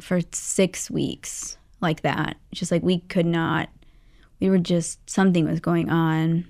for 0.00 0.20
six 0.32 0.88
weeks 0.88 1.58
like 1.80 2.02
that. 2.02 2.36
Just 2.52 2.70
like 2.70 2.82
we 2.82 3.00
could 3.00 3.26
not. 3.26 3.68
We 4.38 4.50
were 4.50 4.58
just 4.58 4.98
something 5.10 5.46
was 5.46 5.60
going 5.60 5.90
on. 5.90 6.46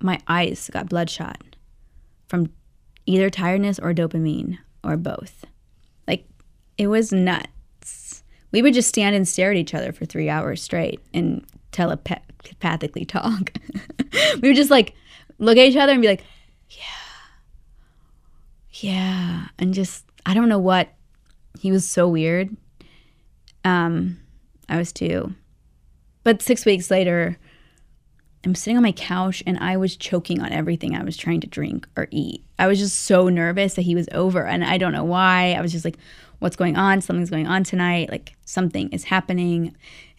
My 0.00 0.20
eyes 0.28 0.70
got 0.72 0.88
bloodshot 0.88 1.56
from 2.28 2.48
either 3.06 3.30
tiredness 3.30 3.78
or 3.78 3.92
dopamine 3.92 4.58
or 4.84 4.96
both. 4.96 5.44
Like 6.06 6.26
it 6.78 6.88
was 6.88 7.12
nuts. 7.12 8.22
We 8.50 8.62
would 8.62 8.74
just 8.74 8.88
stand 8.88 9.16
and 9.16 9.26
stare 9.26 9.50
at 9.50 9.56
each 9.56 9.74
other 9.74 9.92
for 9.92 10.04
three 10.04 10.28
hours 10.28 10.62
straight 10.62 11.00
and 11.14 11.44
telepathically 11.72 13.04
talk. 13.04 13.52
we 14.42 14.48
would 14.48 14.56
just 14.56 14.70
like 14.70 14.94
look 15.38 15.56
at 15.56 15.66
each 15.66 15.76
other 15.76 15.92
and 15.92 16.02
be 16.02 16.08
like, 16.08 16.24
yeah, 16.70 16.84
yeah. 18.72 19.46
And 19.58 19.74
just, 19.74 20.04
I 20.26 20.34
don't 20.34 20.48
know 20.48 20.58
what. 20.58 20.88
He 21.58 21.70
was 21.70 21.88
so 21.88 22.08
weird. 22.08 22.56
Um, 23.64 24.18
I 24.68 24.76
was 24.76 24.92
too. 24.92 25.34
But 26.24 26.42
six 26.42 26.64
weeks 26.64 26.90
later, 26.90 27.38
I'm 28.44 28.54
sitting 28.54 28.76
on 28.76 28.82
my 28.82 28.92
couch 28.92 29.42
and 29.46 29.58
I 29.58 29.76
was 29.76 29.96
choking 29.96 30.40
on 30.40 30.52
everything 30.52 30.96
I 30.96 31.04
was 31.04 31.16
trying 31.16 31.40
to 31.40 31.46
drink 31.46 31.86
or 31.96 32.08
eat. 32.10 32.44
I 32.62 32.68
was 32.68 32.78
just 32.78 33.00
so 33.00 33.28
nervous 33.28 33.74
that 33.74 33.82
he 33.82 33.96
was 33.96 34.08
over 34.12 34.46
and 34.46 34.64
I 34.64 34.78
don't 34.78 34.92
know 34.92 35.02
why. 35.02 35.54
I 35.54 35.60
was 35.60 35.72
just 35.72 35.84
like, 35.84 35.98
what's 36.38 36.54
going 36.54 36.76
on? 36.76 37.00
Something's 37.00 37.28
going 37.28 37.48
on 37.48 37.64
tonight. 37.64 38.08
Like 38.08 38.36
something 38.44 38.88
is 38.90 39.02
happening. 39.02 39.74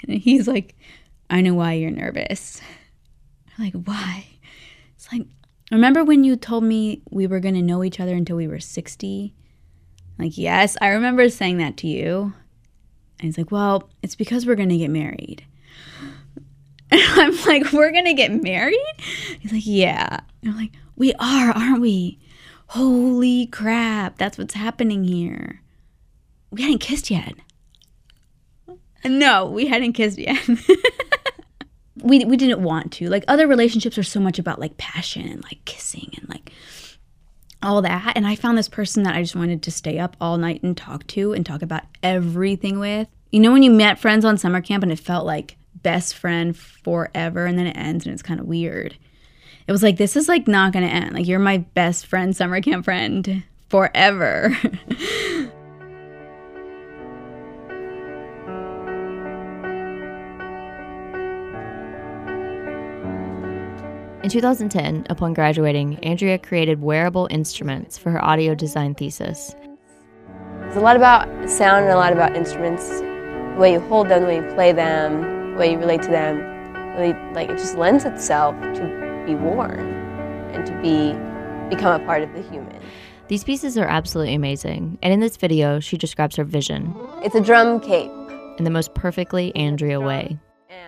And 0.06 0.18
he's 0.22 0.46
like, 0.46 0.76
I 1.30 1.40
know 1.40 1.54
why 1.54 1.72
you're 1.72 1.90
nervous. 1.90 2.60
I'm 3.58 3.64
like, 3.64 3.76
why? 3.86 4.26
It's 4.94 5.10
like, 5.10 5.26
remember 5.72 6.04
when 6.04 6.26
you 6.26 6.36
told 6.36 6.66
me 6.66 7.02
we 7.10 7.28
were 7.28 7.40
going 7.40 7.56
to 7.56 7.62
know 7.62 7.82
each 7.82 8.02
other 8.02 8.14
until 8.14 8.36
we 8.36 8.50
were 8.50 8.60
60? 8.60 9.34
Like, 10.20 10.38
yes, 10.38 10.76
I 10.82 10.90
remember 10.90 11.30
saying 11.30 11.60
that 11.60 11.78
to 11.78 11.88
you. 11.88 12.34
And 13.20 13.26
he's 13.26 13.38
like, 13.38 13.52
well, 13.52 13.90
it's 14.02 14.16
because 14.16 14.46
we're 14.46 14.56
going 14.56 14.68
to 14.68 14.78
get 14.78 14.92
married. 14.92 15.46
And 16.92 17.02
I'm 17.22 17.46
like, 17.46 17.72
we're 17.72 17.92
going 17.92 18.06
to 18.06 18.14
get 18.14 18.32
married? 18.44 18.78
He's 19.40 19.52
like, 19.52 19.66
yeah. 19.66 20.20
And 20.44 20.52
I'm 20.52 20.58
like, 20.58 20.74
we 20.96 21.12
are, 21.14 21.52
aren't 21.52 21.82
we? 21.82 22.20
Holy 22.74 23.46
crap, 23.46 24.18
that's 24.18 24.36
what's 24.36 24.56
happening 24.56 25.04
here. 25.04 25.62
We 26.50 26.64
hadn't 26.64 26.80
kissed 26.80 27.12
yet. 27.12 27.36
No, 29.06 29.46
we 29.46 29.68
hadn't 29.68 29.94
kissed 29.94 30.18
yet. 30.18 30.44
we 32.02 32.26
we 32.26 32.36
didn't 32.36 32.64
want 32.64 32.92
to. 32.94 33.10
Like 33.12 33.26
other 33.28 33.46
relationships 33.46 33.96
are 34.00 34.04
so 34.04 34.20
much 34.20 34.40
about 34.40 34.60
like 34.60 34.78
passion 34.78 35.28
and 35.28 35.44
like 35.44 35.64
kissing 35.66 36.16
and 36.18 36.28
like 36.28 36.52
all 37.62 37.84
that. 37.84 38.14
And 38.16 38.26
I 38.26 38.34
found 38.34 38.58
this 38.58 38.70
person 38.70 39.04
that 39.04 39.14
I 39.14 39.22
just 39.22 39.36
wanted 39.36 39.62
to 39.62 39.72
stay 39.72 40.00
up 40.00 40.18
all 40.20 40.40
night 40.40 40.64
and 40.64 40.76
talk 40.76 41.06
to 41.10 41.34
and 41.34 41.46
talk 41.46 41.62
about 41.62 41.84
everything 42.02 42.80
with. 42.80 43.08
You 43.32 43.40
know 43.40 43.52
when 43.52 43.62
you 43.62 43.70
met 43.70 44.00
friends 44.00 44.26
on 44.26 44.40
summer 44.40 44.62
camp 44.62 44.82
and 44.82 44.92
it 44.92 44.98
felt 44.98 45.28
like 45.28 45.58
best 45.76 46.16
friend 46.16 46.58
forever 46.58 47.46
and 47.46 47.60
then 47.60 47.68
it 47.68 47.78
ends 47.78 48.08
and 48.08 48.14
it's 48.14 48.24
kind 48.24 48.40
of 48.40 48.48
weird. 48.48 48.98
It 49.66 49.72
was 49.72 49.82
like 49.82 49.98
this 49.98 50.16
is 50.16 50.28
like 50.28 50.48
not 50.48 50.74
going 50.74 50.86
to 50.86 50.92
end. 50.92 51.14
Like 51.14 51.28
you're 51.28 51.40
my 51.40 51.60
best 51.60 52.06
friend 52.06 52.36
summer 52.36 52.62
camp 52.62 52.86
friend 52.86 53.44
forever. 53.70 54.56
In 64.24 64.30
2010, 64.30 65.08
upon 65.10 65.34
graduating, 65.34 65.98
Andrea 66.00 66.38
created 66.38 66.82
wearable 66.82 67.28
instruments 67.30 67.98
for 67.98 68.10
her 68.12 68.24
audio 68.24 68.56
design 68.56 68.96
thesis. 68.96 69.54
It's 70.68 70.78
a 70.78 70.80
lot 70.80 70.96
about 70.96 71.28
sound 71.50 71.84
and 71.84 71.94
a 71.94 71.98
lot 71.98 72.14
about 72.14 72.34
instruments, 72.36 72.88
the 73.00 73.58
way 73.60 73.74
you 73.74 73.82
hold 73.82 74.08
them, 74.08 74.22
the 74.22 74.28
way 74.28 74.36
you 74.38 74.54
play 74.54 74.72
them, 74.72 75.52
the 75.52 75.58
way 75.58 75.72
you 75.72 75.78
relate 75.78 76.02
to 76.04 76.10
them. 76.10 76.38
Really, 76.98 77.14
like 77.34 77.50
it 77.50 77.58
just 77.58 77.76
lends 77.76 78.06
itself 78.06 78.56
to 78.76 79.03
be 79.26 79.36
worn 79.36 79.80
and 80.54 80.66
to 80.66 80.74
be 80.82 81.14
become 81.74 82.00
a 82.00 82.06
part 82.06 82.24
of 82.24 82.34
the 82.34 82.42
human. 82.44 82.80
These 83.28 83.44
pieces 83.44 83.78
are 83.78 83.86
absolutely 83.86 84.36
amazing, 84.36 84.98
and 85.02 85.14
in 85.14 85.20
this 85.20 85.38
video, 85.38 85.80
she 85.80 85.98
describes 85.98 86.36
her 86.36 86.44
vision. 86.44 86.94
It's 87.24 87.36
a 87.36 87.42
drum 87.42 87.80
cape. 87.80 88.12
In 88.58 88.66
the 88.66 88.70
most 88.70 88.94
perfectly 88.94 89.56
Andrea 89.56 90.00
way. 90.00 90.38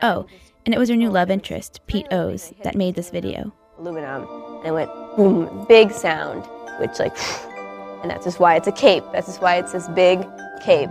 Oh, 0.04 0.28
and 0.66 0.76
it 0.76 0.78
was 0.78 0.90
her 0.90 0.96
new 0.96 1.10
love 1.10 1.32
interest, 1.32 1.80
Pete 1.88 2.06
Ohs, 2.12 2.54
that 2.64 2.76
made 2.76 2.96
this 2.96 3.10
video. 3.10 3.52
Aluminum, 3.80 4.28
and 4.58 4.68
it 4.68 4.72
went 4.72 4.92
boom, 5.16 5.66
big 5.68 5.92
sound, 5.92 6.46
which 6.80 7.00
like, 7.00 7.18
and 8.02 8.12
that's 8.12 8.26
just 8.26 8.40
why 8.40 8.56
it's 8.56 8.68
a 8.68 8.72
cape. 8.72 9.04
That's 9.12 9.28
just 9.28 9.42
why 9.42 9.56
it's 9.56 9.72
this 9.72 9.88
big 9.90 10.20
cape 10.62 10.90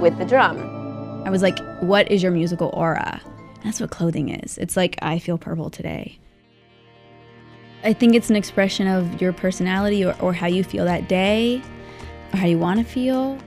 with 0.00 0.16
the 0.18 0.24
drum. 0.24 0.58
I 1.24 1.30
was 1.30 1.42
like, 1.42 1.58
what 1.80 2.10
is 2.10 2.22
your 2.22 2.32
musical 2.32 2.70
aura? 2.74 3.20
That's 3.62 3.80
what 3.80 3.90
clothing 3.90 4.28
is. 4.28 4.58
It's 4.58 4.76
like, 4.76 4.96
I 5.00 5.18
feel 5.18 5.38
purple 5.38 5.70
today. 5.70 6.18
I 7.84 7.92
think 7.92 8.14
it's 8.14 8.30
an 8.30 8.36
expression 8.36 8.86
of 8.86 9.20
your 9.20 9.34
personality 9.34 10.06
or, 10.06 10.16
or 10.22 10.32
how 10.32 10.46
you 10.46 10.64
feel 10.64 10.86
that 10.86 11.06
day 11.06 11.62
or 12.32 12.38
how 12.38 12.46
you 12.46 12.58
want 12.58 12.78
to 12.80 12.84
feel. 12.84 13.38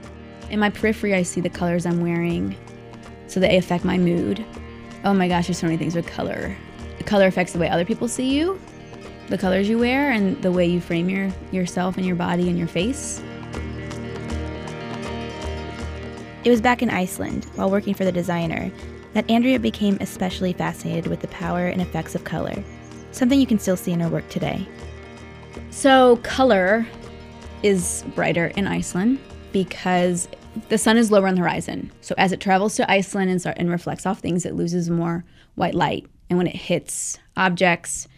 In 0.48 0.60
my 0.60 0.70
periphery, 0.70 1.12
I 1.12 1.24
see 1.24 1.40
the 1.40 1.50
colors 1.50 1.84
I'm 1.84 2.00
wearing 2.00 2.56
so 3.26 3.40
they 3.40 3.56
affect 3.56 3.84
my 3.84 3.98
mood. 3.98 4.44
Oh 5.04 5.12
my 5.12 5.26
gosh, 5.26 5.48
there's 5.48 5.58
so 5.58 5.66
many 5.66 5.76
things 5.76 5.96
with 5.96 6.06
color. 6.06 6.56
The 6.98 7.04
color 7.04 7.26
affects 7.26 7.52
the 7.52 7.58
way 7.58 7.68
other 7.68 7.84
people 7.84 8.06
see 8.06 8.36
you, 8.38 8.60
the 9.26 9.36
colors 9.36 9.68
you 9.68 9.76
wear, 9.76 10.12
and 10.12 10.40
the 10.40 10.52
way 10.52 10.66
you 10.66 10.80
frame 10.80 11.10
your 11.10 11.30
yourself 11.50 11.96
and 11.96 12.06
your 12.06 12.16
body 12.16 12.48
and 12.48 12.56
your 12.56 12.68
face. 12.68 13.20
It 16.44 16.50
was 16.50 16.60
back 16.60 16.80
in 16.80 16.90
Iceland, 16.90 17.44
while 17.56 17.70
working 17.70 17.92
for 17.92 18.04
the 18.04 18.12
designer, 18.12 18.70
that 19.14 19.28
Andrea 19.28 19.58
became 19.58 19.98
especially 20.00 20.52
fascinated 20.52 21.08
with 21.08 21.20
the 21.20 21.28
power 21.28 21.66
and 21.66 21.82
effects 21.82 22.14
of 22.14 22.24
color, 22.24 22.62
something 23.12 23.40
you 23.40 23.46
can 23.46 23.58
still 23.58 23.76
see 23.76 23.92
in 23.92 24.00
her 24.00 24.08
work 24.08 24.28
today. 24.28 24.66
So, 25.70 26.16
color 26.18 26.86
is 27.62 28.04
brighter 28.14 28.46
in 28.48 28.66
Iceland 28.66 29.18
because 29.52 30.28
the 30.68 30.78
sun 30.78 30.96
is 30.96 31.10
lower 31.10 31.26
on 31.28 31.34
the 31.34 31.40
horizon. 31.40 31.90
So 32.00 32.14
as 32.18 32.32
it 32.32 32.40
travels 32.40 32.76
to 32.76 32.90
Iceland 32.90 33.30
and, 33.30 33.40
start, 33.40 33.56
and 33.58 33.70
reflects 33.70 34.06
off 34.06 34.20
things, 34.20 34.44
it 34.44 34.54
loses 34.54 34.90
more 34.90 35.24
white 35.54 35.74
light. 35.74 36.06
And 36.28 36.38
when 36.38 36.46
it 36.46 36.56
hits 36.56 37.18
objects, 37.36 38.08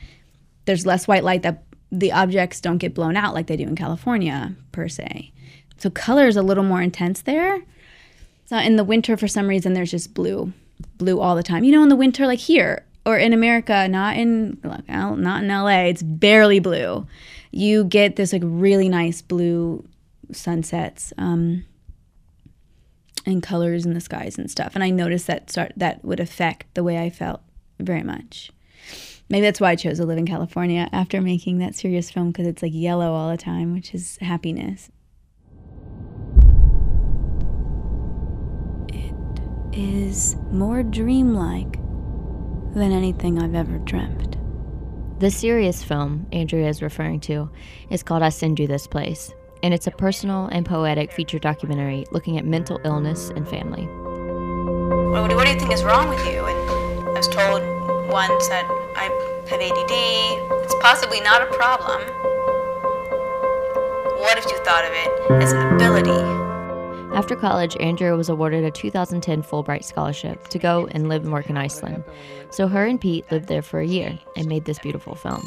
there's 0.65 0.87
less 0.87 1.07
white 1.07 1.25
light 1.25 1.43
that 1.43 1.63
the 1.93 2.13
objects 2.13 2.61
don't 2.61 2.79
get 2.79 2.95
blown 2.95 3.17
out 3.17 3.35
like 3.35 3.47
they 3.47 3.57
do 3.57 3.65
in 3.65 3.77
California, 3.77 4.55
per 4.73 4.89
se. 4.89 5.33
So 5.79 5.91
color 5.91 6.27
is 6.27 6.37
a 6.37 6.43
little 6.43 6.65
more 6.65 6.83
intense 6.83 7.23
there. 7.23 7.63
So 8.47 8.59
in 8.59 8.77
the 8.77 8.85
winter, 8.85 9.17
for 9.17 9.29
some 9.29 9.49
reason, 9.49 9.75
there's 9.75 9.91
just 9.91 10.15
blue, 10.15 10.53
blue 10.99 11.21
all 11.21 11.37
the 11.37 11.43
time. 11.43 11.65
You 11.65 11.73
know, 11.73 11.83
in 11.83 11.89
the 11.89 11.97
winter, 11.97 12.27
like 12.27 12.39
here 12.39 12.85
or 13.07 13.17
in 13.17 13.33
America, 13.33 13.89
not 13.89 14.17
in 14.17 14.59
not 14.63 15.43
in 15.43 15.49
LA, 15.49 15.85
it's 15.85 16.03
barely 16.03 16.61
blue. 16.61 17.07
You 17.51 17.85
get 17.85 18.17
this 18.17 18.33
like 18.33 18.43
really 18.45 18.89
nice 18.89 19.23
blue 19.23 19.87
sunsets 20.33 21.13
um, 21.19 21.65
and 23.27 23.43
colors 23.43 23.87
in 23.87 23.95
the 23.95 24.01
skies 24.01 24.39
and 24.39 24.51
stuff. 24.51 24.73
And 24.75 24.85
I 24.85 24.91
noticed 24.91 25.27
that 25.27 25.51
start 25.51 25.73
that 25.77 26.05
would 26.05 26.21
affect 26.21 26.75
the 26.75 26.85
way 26.85 26.99
I 26.99 27.11
felt 27.11 27.41
very 27.79 28.03
much. 28.03 28.51
Maybe 29.29 29.43
that's 29.43 29.61
why 29.61 29.71
I 29.71 29.77
chose 29.77 29.99
to 29.99 30.05
live 30.05 30.19
in 30.19 30.27
California 30.27 30.89
after 30.93 31.21
making 31.21 31.59
that 31.59 31.77
serious 31.77 32.11
film 32.11 32.33
because 32.33 32.47
it's 32.49 32.63
like 32.63 32.73
yellow 32.75 33.13
all 33.13 33.31
the 33.31 33.37
time, 33.37 33.73
which 33.73 33.95
is 33.95 34.19
happiness. 34.21 34.91
It 38.89 39.15
is 39.73 40.37
more 40.51 40.83
dreamlike 40.83 41.79
than 42.75 42.93
anything 42.93 43.43
I've 43.43 43.55
ever 43.55 43.79
dreamt. 43.79 44.37
The 45.21 45.31
serious 45.31 45.83
film 45.83 46.27
Andrea 46.33 46.69
is 46.69 46.83
referring 46.83 47.21
to 47.21 47.51
is 47.91 48.03
called 48.03 48.23
I 48.23 48.31
Send 48.31 48.59
You 48.59 48.67
This 48.67 48.87
Place, 48.87 49.33
and 49.63 49.75
it's 49.75 49.87
a 49.87 49.91
personal 49.91 50.47
and 50.47 50.65
poetic 50.65 51.13
feature 51.13 51.39
documentary 51.39 52.07
looking 52.11 52.39
at 52.39 52.47
mental 52.47 52.81
illness 52.85 53.31
and 53.31 53.47
family. 53.47 53.87
What, 55.11 55.29
do 55.29 55.37
you 55.37 55.59
think 55.59 55.73
is 55.73 55.85
wrong 55.85 56.09
with 56.09 56.25
you? 56.27 56.45
And 56.45 57.09
I 57.09 57.13
was 57.13 57.29
told 57.29 57.61
once 58.11 58.49
that 58.49 58.65
I 58.97 59.05
have 59.51 59.61
ADD. 59.61 60.65
It's 60.65 60.75
possibly 60.81 61.21
not 61.21 61.43
a 61.43 61.47
problem. 61.47 62.01
What 64.21 64.39
if 64.39 64.45
you 64.47 64.57
thought 64.65 64.85
of 64.85 64.93
it 64.93 65.43
as 65.43 65.53
an 65.53 65.75
ability? 65.75 66.40
After 67.21 67.37
college, 67.37 67.77
Andrea 67.81 68.17
was 68.17 68.31
awarded 68.31 68.65
a 68.65 68.71
2010 68.71 69.43
Fulbright 69.43 69.85
scholarship 69.85 70.49
to 70.49 70.59
go 70.59 70.87
and 70.93 71.11
live 71.11 71.23
and 71.23 71.35
work 71.35 71.51
in 71.51 71.59
Iceland. 71.59 72.03
So 72.49 72.67
her 72.67 72.87
and 72.87 72.99
Pete 72.99 73.31
lived 73.31 73.47
there 73.47 73.61
for 73.61 73.79
a 73.79 73.87
year 73.87 74.19
and 74.37 74.47
made 74.49 74.65
this 74.65 74.79
beautiful 74.79 75.15
film. 75.15 75.43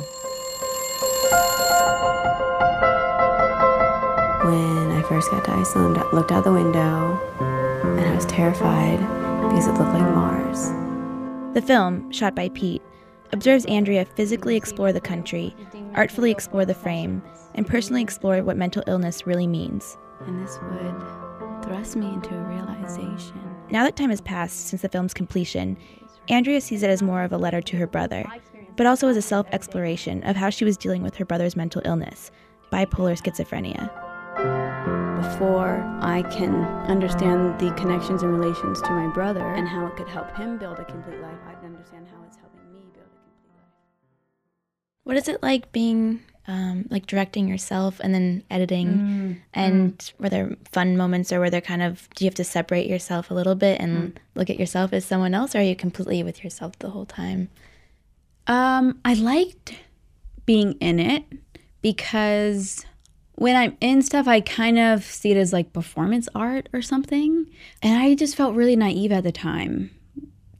When 4.45 4.91
I 4.91 5.03
first 5.09 5.31
got 5.31 5.45
to 5.45 5.51
Iceland, 5.51 5.97
I 5.97 6.07
looked 6.11 6.31
out 6.31 6.43
the 6.43 6.53
window 6.53 7.19
and 7.41 8.01
I 8.01 8.13
was 8.13 8.27
terrified 8.27 8.99
because 9.49 9.65
it 9.65 9.71
looked 9.71 9.95
like 9.95 10.13
Mars. 10.13 10.69
The 11.55 11.63
film, 11.65 12.11
shot 12.11 12.35
by 12.35 12.49
Pete, 12.49 12.83
observes 13.31 13.65
Andrea 13.65 14.05
physically 14.05 14.55
explore 14.55 14.93
the 14.93 15.01
country, 15.01 15.55
artfully 15.95 16.29
explore 16.29 16.65
the 16.65 16.75
frame, 16.75 17.23
and 17.55 17.65
personally 17.65 18.03
explore 18.03 18.43
what 18.43 18.57
mental 18.57 18.83
illness 18.85 19.25
really 19.25 19.47
means. 19.47 19.97
And 20.27 20.39
this 20.39 20.59
would 20.61 21.32
thrust 21.63 21.95
me 21.95 22.07
into 22.07 22.35
a 22.35 22.41
realization. 22.41 23.41
Now 23.71 23.83
that 23.83 23.95
time 23.95 24.09
has 24.09 24.21
passed 24.21 24.67
since 24.67 24.81
the 24.81 24.89
film's 24.89 25.13
completion, 25.13 25.77
Andrea 26.29 26.61
sees 26.61 26.83
it 26.83 26.89
as 26.89 27.01
more 27.01 27.23
of 27.23 27.33
a 27.33 27.37
letter 27.37 27.61
to 27.61 27.77
her 27.77 27.87
brother, 27.87 28.25
but 28.75 28.85
also 28.85 29.07
as 29.07 29.17
a 29.17 29.21
self 29.21 29.47
exploration 29.51 30.23
of 30.23 30.35
how 30.35 30.49
she 30.49 30.65
was 30.65 30.77
dealing 30.77 31.03
with 31.03 31.15
her 31.15 31.25
brother's 31.25 31.55
mental 31.55 31.81
illness, 31.85 32.31
bipolar 32.71 33.17
schizophrenia. 33.17 33.89
Before 35.21 35.81
I 36.01 36.23
can 36.23 36.63
understand 36.89 37.59
the 37.59 37.71
connections 37.75 38.23
and 38.23 38.37
relations 38.37 38.81
to 38.81 38.91
my 38.91 39.07
brother 39.13 39.53
and 39.53 39.67
how 39.67 39.87
it 39.87 39.95
could 39.95 40.09
help 40.09 40.35
him 40.35 40.57
build 40.57 40.79
a 40.79 40.85
complete 40.85 41.19
life, 41.21 41.39
I 41.47 41.53
can 41.53 41.65
understand 41.65 42.07
how 42.11 42.21
it's 42.27 42.37
helping 42.37 42.71
me 42.73 42.81
build 42.93 43.07
a 43.07 43.23
complete 43.23 43.55
life. 43.55 43.71
What 45.03 45.17
is 45.17 45.27
it 45.27 45.41
like 45.41 45.71
being 45.71 46.21
um, 46.47 46.85
like 46.89 47.07
directing 47.07 47.47
yourself 47.47 47.99
and 47.99 48.13
then 48.13 48.43
editing? 48.49 48.87
Mm. 48.87 49.37
And 49.53 49.97
mm. 49.97 50.13
were 50.19 50.29
there 50.29 50.55
fun 50.71 50.97
moments 50.97 51.31
or 51.31 51.39
were 51.39 51.49
there 51.49 51.61
kind 51.61 51.81
of, 51.81 52.09
do 52.15 52.25
you 52.25 52.27
have 52.27 52.35
to 52.35 52.43
separate 52.43 52.87
yourself 52.87 53.31
a 53.31 53.33
little 53.33 53.55
bit 53.55 53.79
and 53.79 54.13
mm. 54.13 54.17
look 54.35 54.49
at 54.49 54.59
yourself 54.59 54.93
as 54.93 55.05
someone 55.05 55.33
else 55.33 55.55
or 55.55 55.59
are 55.59 55.63
you 55.63 55.75
completely 55.75 56.23
with 56.23 56.43
yourself 56.43 56.77
the 56.79 56.89
whole 56.89 57.05
time? 57.05 57.49
Um, 58.47 58.99
I 59.05 59.13
liked 59.13 59.75
being 60.45 60.73
in 60.73 60.99
it 60.99 61.23
because 61.81 62.85
when 63.35 63.55
I'm 63.55 63.77
in 63.81 64.01
stuff, 64.01 64.27
I 64.27 64.41
kind 64.41 64.77
of 64.77 65.03
see 65.03 65.31
it 65.31 65.37
as 65.37 65.53
like 65.53 65.73
performance 65.73 66.29
art 66.35 66.69
or 66.73 66.81
something. 66.81 67.47
And 67.81 68.01
I 68.01 68.15
just 68.15 68.35
felt 68.35 68.55
really 68.55 68.75
naive 68.75 69.11
at 69.11 69.23
the 69.23 69.31
time, 69.31 69.91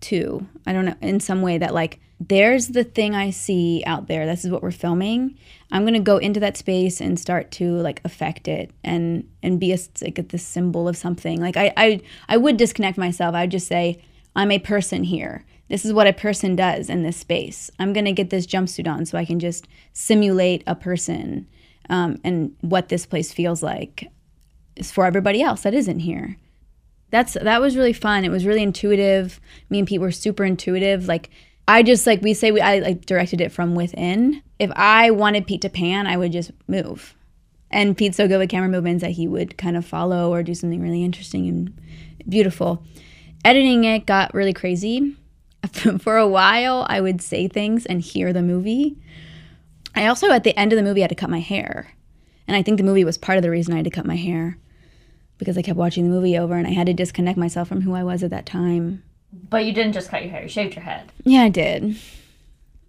too. 0.01 0.47
I 0.65 0.73
don't 0.73 0.85
know, 0.85 0.95
in 1.01 1.19
some 1.19 1.41
way 1.41 1.57
that 1.57 1.73
like, 1.73 1.99
there's 2.19 2.69
the 2.69 2.83
thing 2.83 3.15
I 3.15 3.31
see 3.31 3.83
out 3.85 4.07
there. 4.07 4.25
This 4.25 4.45
is 4.45 4.51
what 4.51 4.63
we're 4.63 4.71
filming. 4.71 5.37
I'm 5.71 5.85
gonna 5.85 5.99
go 5.99 6.17
into 6.17 6.39
that 6.39 6.57
space 6.57 7.01
and 7.01 7.19
start 7.19 7.51
to 7.51 7.71
like 7.77 8.01
affect 8.05 8.47
it 8.47 8.71
and 8.83 9.27
and 9.41 9.59
be 9.59 9.73
a 9.73 9.77
like 10.01 10.27
the 10.29 10.37
symbol 10.37 10.87
of 10.87 10.97
something. 10.97 11.41
Like 11.41 11.57
I 11.57 11.73
I 11.75 12.01
I 12.29 12.37
would 12.37 12.57
disconnect 12.57 12.97
myself. 12.97 13.35
I'd 13.35 13.51
just 13.51 13.67
say 13.67 14.01
I'm 14.35 14.51
a 14.51 14.59
person 14.59 15.03
here. 15.03 15.45
This 15.69 15.85
is 15.85 15.93
what 15.93 16.07
a 16.07 16.13
person 16.13 16.55
does 16.55 16.89
in 16.89 17.03
this 17.03 17.17
space. 17.17 17.71
I'm 17.79 17.93
gonna 17.93 18.13
get 18.13 18.29
this 18.29 18.47
jumpsuit 18.47 18.87
on 18.87 19.05
so 19.05 19.17
I 19.17 19.25
can 19.25 19.39
just 19.39 19.67
simulate 19.93 20.63
a 20.67 20.75
person 20.75 21.47
um, 21.89 22.19
and 22.23 22.55
what 22.61 22.89
this 22.89 23.05
place 23.05 23.33
feels 23.33 23.61
like 23.61 24.09
is 24.75 24.91
for 24.91 25.05
everybody 25.05 25.41
else 25.41 25.61
that 25.63 25.73
isn't 25.73 25.99
here 25.99 26.37
that's 27.13 27.33
that 27.33 27.61
was 27.61 27.77
really 27.77 27.93
fun. 27.93 28.25
It 28.25 28.31
was 28.31 28.43
really 28.43 28.63
intuitive. 28.63 29.39
Me 29.69 29.77
and 29.77 29.87
Pete 29.87 30.01
were 30.01 30.11
super 30.11 30.43
intuitive. 30.43 31.07
Like 31.07 31.29
I 31.67 31.83
just 31.83 32.05
like 32.05 32.21
we 32.21 32.33
say 32.33 32.51
we 32.51 32.61
I 32.61 32.79
like 32.79 33.05
directed 33.05 33.41
it 33.41 33.51
from 33.51 33.75
within. 33.75 34.41
If 34.59 34.71
I 34.75 35.11
wanted 35.11 35.47
Pete 35.47 35.61
to 35.61 35.69
pan, 35.69 36.07
I 36.07 36.17
would 36.17 36.31
just 36.31 36.51
move. 36.67 37.15
And 37.71 37.97
Pete's 37.97 38.17
so 38.17 38.27
good 38.27 38.37
with 38.37 38.49
camera 38.49 38.69
movements 38.69 39.01
that 39.01 39.11
he 39.11 39.27
would 39.27 39.57
kind 39.57 39.75
of 39.75 39.85
follow 39.85 40.31
or 40.31 40.43
do 40.43 40.53
something 40.53 40.81
really 40.81 41.03
interesting 41.03 41.47
and 41.47 41.81
beautiful. 42.29 42.83
Editing 43.43 43.83
it 43.83 44.05
got 44.05 44.33
really 44.33 44.53
crazy. 44.53 45.15
For 45.99 46.17
a 46.17 46.27
while, 46.27 46.85
I 46.89 47.01
would 47.01 47.21
say 47.21 47.47
things 47.47 47.85
and 47.85 48.01
hear 48.01 48.31
the 48.31 48.43
movie. 48.43 48.97
I 49.95 50.07
also, 50.07 50.29
at 50.29 50.43
the 50.43 50.57
end 50.57 50.71
of 50.71 50.77
the 50.77 50.83
movie, 50.83 51.01
had 51.01 51.09
to 51.09 51.15
cut 51.15 51.29
my 51.29 51.39
hair. 51.39 51.93
And 52.47 52.57
I 52.57 52.61
think 52.61 52.77
the 52.77 52.83
movie 52.83 53.05
was 53.05 53.17
part 53.17 53.37
of 53.37 53.41
the 53.41 53.49
reason 53.49 53.73
I 53.73 53.77
had 53.77 53.85
to 53.85 53.91
cut 53.91 54.05
my 54.05 54.15
hair 54.15 54.57
because 55.37 55.57
I 55.57 55.61
kept 55.61 55.77
watching 55.77 56.03
the 56.03 56.15
movie 56.15 56.37
over 56.37 56.55
and 56.55 56.67
I 56.67 56.71
had 56.71 56.87
to 56.87 56.93
disconnect 56.93 57.37
myself 57.37 57.67
from 57.67 57.81
who 57.81 57.93
I 57.93 58.03
was 58.03 58.23
at 58.23 58.29
that 58.31 58.45
time. 58.45 59.03
But 59.49 59.65
you 59.65 59.73
didn't 59.73 59.93
just 59.93 60.09
cut 60.09 60.23
your 60.23 60.31
hair, 60.31 60.43
you 60.43 60.49
shaved 60.49 60.75
your 60.75 60.83
head. 60.83 61.11
Yeah, 61.23 61.43
I 61.43 61.49
did. 61.49 61.95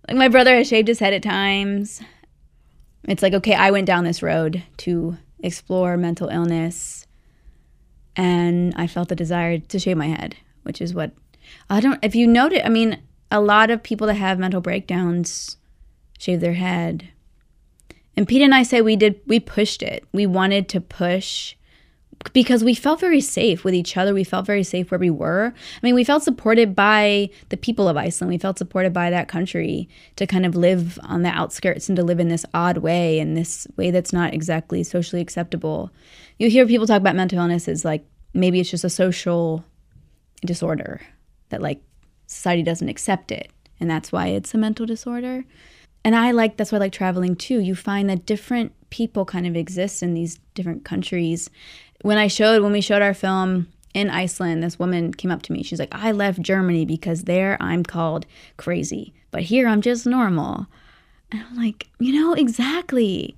Like 0.08 0.16
my 0.16 0.28
brother 0.28 0.54
has 0.56 0.68
shaved 0.68 0.88
his 0.88 0.98
head 0.98 1.14
at 1.14 1.22
times. 1.22 2.02
It's 3.04 3.22
like, 3.22 3.34
okay, 3.34 3.54
I 3.54 3.70
went 3.70 3.86
down 3.86 4.04
this 4.04 4.22
road 4.22 4.62
to 4.78 5.16
explore 5.40 5.96
mental 5.96 6.28
illness 6.28 7.06
and 8.16 8.72
I 8.76 8.86
felt 8.86 9.08
the 9.08 9.16
desire 9.16 9.58
to 9.58 9.78
shave 9.78 9.96
my 9.96 10.06
head, 10.06 10.36
which 10.62 10.80
is 10.80 10.94
what 10.94 11.12
I 11.68 11.80
don't 11.80 12.02
if 12.02 12.14
you 12.14 12.26
note 12.26 12.52
it, 12.52 12.64
I 12.64 12.68
mean, 12.68 13.00
a 13.30 13.40
lot 13.40 13.70
of 13.70 13.82
people 13.82 14.06
that 14.06 14.14
have 14.14 14.38
mental 14.38 14.60
breakdowns 14.60 15.56
shave 16.18 16.40
their 16.40 16.54
head. 16.54 17.08
And 18.16 18.28
Pete 18.28 18.42
and 18.42 18.54
I 18.54 18.62
say 18.62 18.80
we 18.80 18.96
did 18.96 19.20
we 19.26 19.40
pushed 19.40 19.82
it. 19.82 20.04
We 20.12 20.26
wanted 20.26 20.68
to 20.70 20.80
push 20.80 21.56
because 22.32 22.64
we 22.64 22.74
felt 22.74 23.00
very 23.00 23.20
safe 23.20 23.64
with 23.64 23.74
each 23.74 23.96
other. 23.96 24.14
We 24.14 24.24
felt 24.24 24.46
very 24.46 24.62
safe 24.62 24.90
where 24.90 24.98
we 24.98 25.10
were. 25.10 25.52
I 25.54 25.80
mean, 25.82 25.94
we 25.94 26.04
felt 26.04 26.22
supported 26.22 26.74
by 26.74 27.30
the 27.48 27.56
people 27.56 27.88
of 27.88 27.96
Iceland. 27.96 28.30
We 28.30 28.38
felt 28.38 28.58
supported 28.58 28.92
by 28.92 29.10
that 29.10 29.28
country 29.28 29.88
to 30.16 30.26
kind 30.26 30.46
of 30.46 30.54
live 30.54 30.98
on 31.02 31.22
the 31.22 31.30
outskirts 31.30 31.88
and 31.88 31.96
to 31.96 32.04
live 32.04 32.20
in 32.20 32.28
this 32.28 32.46
odd 32.54 32.78
way, 32.78 33.18
in 33.18 33.34
this 33.34 33.66
way 33.76 33.90
that's 33.90 34.12
not 34.12 34.34
exactly 34.34 34.82
socially 34.82 35.22
acceptable. 35.22 35.90
You 36.38 36.50
hear 36.50 36.66
people 36.66 36.86
talk 36.86 37.00
about 37.00 37.16
mental 37.16 37.38
illness 37.38 37.68
as 37.68 37.84
like 37.84 38.04
maybe 38.32 38.60
it's 38.60 38.70
just 38.70 38.84
a 38.84 38.90
social 38.90 39.64
disorder 40.44 41.00
that 41.50 41.62
like 41.62 41.80
society 42.26 42.62
doesn't 42.62 42.88
accept 42.88 43.32
it. 43.32 43.50
And 43.80 43.90
that's 43.90 44.12
why 44.12 44.28
it's 44.28 44.54
a 44.54 44.58
mental 44.58 44.86
disorder. 44.86 45.44
And 46.04 46.14
I 46.14 46.32
like, 46.32 46.56
that's 46.56 46.70
why 46.70 46.76
I 46.76 46.80
like 46.80 46.92
traveling 46.92 47.34
too. 47.34 47.60
You 47.60 47.74
find 47.74 48.10
that 48.10 48.26
different 48.26 48.72
people 48.90 49.24
kind 49.24 49.46
of 49.46 49.56
exist 49.56 50.02
in 50.02 50.14
these 50.14 50.38
different 50.54 50.84
countries 50.84 51.50
when 52.04 52.18
I 52.18 52.26
showed 52.26 52.62
when 52.62 52.72
we 52.72 52.82
showed 52.82 53.00
our 53.00 53.14
film 53.14 53.66
in 53.94 54.10
Iceland, 54.10 54.62
this 54.62 54.78
woman 54.78 55.14
came 55.14 55.30
up 55.30 55.40
to 55.40 55.52
me. 55.52 55.62
She's 55.62 55.78
like, 55.78 55.94
"I 55.94 56.12
left 56.12 56.42
Germany 56.42 56.84
because 56.84 57.24
there 57.24 57.56
I'm 57.60 57.82
called 57.82 58.26
crazy, 58.58 59.14
but 59.30 59.44
here 59.44 59.66
I'm 59.66 59.80
just 59.80 60.04
normal." 60.04 60.66
And 61.32 61.42
I'm 61.42 61.56
like, 61.56 61.88
"You 61.98 62.12
know 62.12 62.34
exactly." 62.34 63.36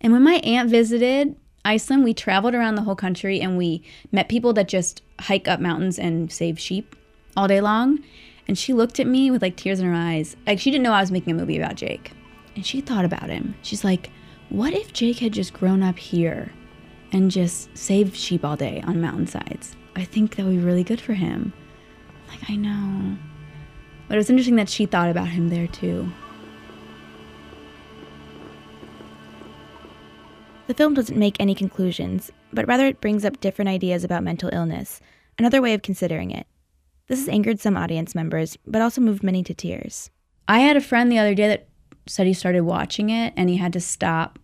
And 0.00 0.12
when 0.12 0.24
my 0.24 0.40
aunt 0.42 0.70
visited 0.70 1.36
Iceland, 1.64 2.02
we 2.02 2.12
traveled 2.12 2.56
around 2.56 2.74
the 2.74 2.82
whole 2.82 2.96
country 2.96 3.40
and 3.40 3.56
we 3.56 3.84
met 4.10 4.28
people 4.28 4.52
that 4.54 4.66
just 4.66 5.00
hike 5.20 5.46
up 5.46 5.60
mountains 5.60 6.00
and 6.00 6.32
save 6.32 6.58
sheep 6.58 6.96
all 7.36 7.46
day 7.46 7.60
long. 7.60 8.00
And 8.48 8.58
she 8.58 8.72
looked 8.72 8.98
at 8.98 9.06
me 9.06 9.30
with 9.30 9.40
like 9.40 9.54
tears 9.54 9.78
in 9.78 9.86
her 9.86 9.94
eyes. 9.94 10.36
Like 10.48 10.58
she 10.58 10.72
didn't 10.72 10.82
know 10.82 10.94
I 10.94 11.00
was 11.00 11.12
making 11.12 11.30
a 11.32 11.36
movie 11.36 11.58
about 11.58 11.76
Jake. 11.76 12.10
And 12.56 12.66
she 12.66 12.80
thought 12.80 13.04
about 13.04 13.30
him. 13.30 13.54
She's 13.62 13.84
like, 13.84 14.10
"What 14.48 14.72
if 14.72 14.92
Jake 14.92 15.20
had 15.20 15.32
just 15.32 15.52
grown 15.52 15.84
up 15.84 16.00
here?" 16.00 16.50
And 17.12 17.30
just 17.30 17.76
save 17.76 18.16
sheep 18.16 18.44
all 18.44 18.56
day 18.56 18.82
on 18.86 19.00
mountainsides. 19.00 19.76
I 19.94 20.04
think 20.04 20.36
that 20.36 20.44
would 20.44 20.56
be 20.56 20.58
really 20.58 20.84
good 20.84 21.00
for 21.00 21.12
him. 21.12 21.52
Like, 22.28 22.50
I 22.50 22.56
know. 22.56 23.16
But 24.08 24.14
it 24.14 24.18
was 24.18 24.30
interesting 24.30 24.56
that 24.56 24.68
she 24.68 24.86
thought 24.86 25.10
about 25.10 25.28
him 25.28 25.50
there 25.50 25.66
too. 25.66 26.10
The 30.66 30.74
film 30.74 30.94
doesn't 30.94 31.18
make 31.18 31.36
any 31.38 31.54
conclusions, 31.54 32.30
but 32.52 32.66
rather 32.66 32.86
it 32.86 33.00
brings 33.00 33.24
up 33.24 33.40
different 33.40 33.68
ideas 33.68 34.04
about 34.04 34.22
mental 34.22 34.48
illness, 34.52 35.00
another 35.38 35.60
way 35.60 35.74
of 35.74 35.82
considering 35.82 36.30
it. 36.30 36.46
This 37.08 37.18
has 37.18 37.28
angered 37.28 37.60
some 37.60 37.76
audience 37.76 38.14
members, 38.14 38.56
but 38.66 38.80
also 38.80 39.00
moved 39.00 39.22
many 39.22 39.42
to 39.42 39.52
tears. 39.52 40.10
I 40.48 40.60
had 40.60 40.76
a 40.76 40.80
friend 40.80 41.12
the 41.12 41.18
other 41.18 41.34
day 41.34 41.48
that 41.48 41.68
said 42.06 42.26
he 42.26 42.32
started 42.32 42.62
watching 42.62 43.10
it 43.10 43.34
and 43.36 43.50
he 43.50 43.56
had 43.56 43.72
to 43.74 43.80
stop 43.80 44.38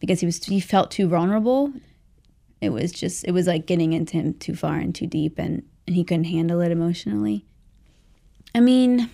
because 0.00 0.20
he 0.20 0.26
was 0.26 0.42
he 0.44 0.60
felt 0.60 0.90
too 0.90 1.08
vulnerable. 1.08 1.72
It 2.60 2.70
was 2.70 2.92
just 2.92 3.24
it 3.24 3.32
was 3.32 3.46
like 3.46 3.66
getting 3.66 3.92
into 3.92 4.16
him 4.16 4.34
too 4.34 4.54
far 4.54 4.76
and 4.76 4.94
too 4.94 5.06
deep 5.06 5.38
and, 5.38 5.62
and 5.86 5.94
he 5.94 6.04
couldn't 6.04 6.24
handle 6.24 6.60
it 6.60 6.72
emotionally. 6.72 7.44
I 8.54 8.60
mean, 8.60 9.10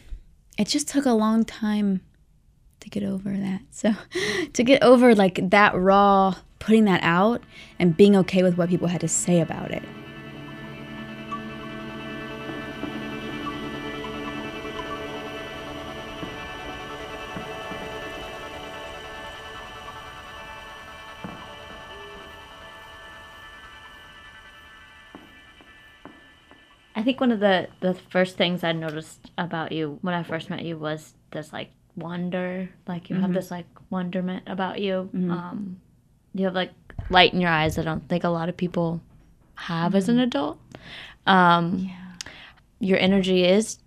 it 0.58 0.68
just 0.68 0.88
took 0.88 1.06
a 1.06 1.12
long 1.12 1.44
time 1.44 2.02
to 2.80 2.88
get 2.88 3.02
over 3.02 3.36
that. 3.36 3.62
So 3.70 3.94
to 4.52 4.62
get 4.62 4.82
over 4.82 5.14
like 5.14 5.50
that 5.50 5.74
raw 5.74 6.36
putting 6.58 6.84
that 6.84 7.00
out 7.02 7.42
and 7.78 7.96
being 7.96 8.14
okay 8.14 8.42
with 8.42 8.56
what 8.56 8.68
people 8.68 8.88
had 8.88 9.00
to 9.00 9.08
say 9.08 9.40
about 9.40 9.72
it. 9.72 9.82
I 27.02 27.04
think 27.04 27.20
one 27.20 27.32
of 27.32 27.40
the 27.40 27.66
the 27.80 27.94
first 27.94 28.36
things 28.36 28.62
I 28.62 28.70
noticed 28.70 29.32
about 29.36 29.72
you 29.72 29.98
when 30.02 30.14
I 30.14 30.22
first 30.22 30.48
met 30.48 30.64
you 30.64 30.76
was 30.78 31.14
this 31.32 31.52
like 31.52 31.72
wonder, 31.96 32.68
like 32.86 33.10
you 33.10 33.16
have 33.16 33.24
mm-hmm. 33.24 33.32
this 33.32 33.50
like 33.50 33.66
wonderment 33.90 34.44
about 34.46 34.80
you. 34.80 35.10
Mm-hmm. 35.12 35.32
Um, 35.32 35.80
you 36.32 36.44
have 36.44 36.54
like 36.54 36.70
light 37.10 37.34
in 37.34 37.40
your 37.40 37.50
eyes. 37.50 37.76
I 37.76 37.82
don't 37.82 38.08
think 38.08 38.22
a 38.22 38.28
lot 38.28 38.48
of 38.48 38.56
people 38.56 39.00
have 39.56 39.96
as 39.96 40.08
an 40.08 40.14
mm-hmm. 40.14 40.22
adult. 40.22 40.60
Um, 41.26 41.90
Your 42.78 42.98
energy 43.00 43.44
is 43.46 43.78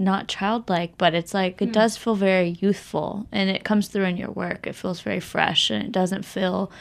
not 0.00 0.26
childlike, 0.26 0.98
but 0.98 1.14
it's 1.14 1.32
like 1.32 1.62
it 1.62 1.66
hmm. 1.66 1.72
does 1.72 1.96
feel 1.96 2.16
very 2.16 2.56
youthful, 2.60 3.28
and 3.30 3.50
it 3.50 3.62
comes 3.62 3.86
through 3.86 4.06
in 4.06 4.16
your 4.16 4.32
work. 4.32 4.66
It 4.66 4.74
feels 4.74 5.00
very 5.00 5.20
fresh, 5.20 5.70
and 5.70 5.80
it 5.84 5.92
doesn't 5.92 6.24
feel 6.24 6.72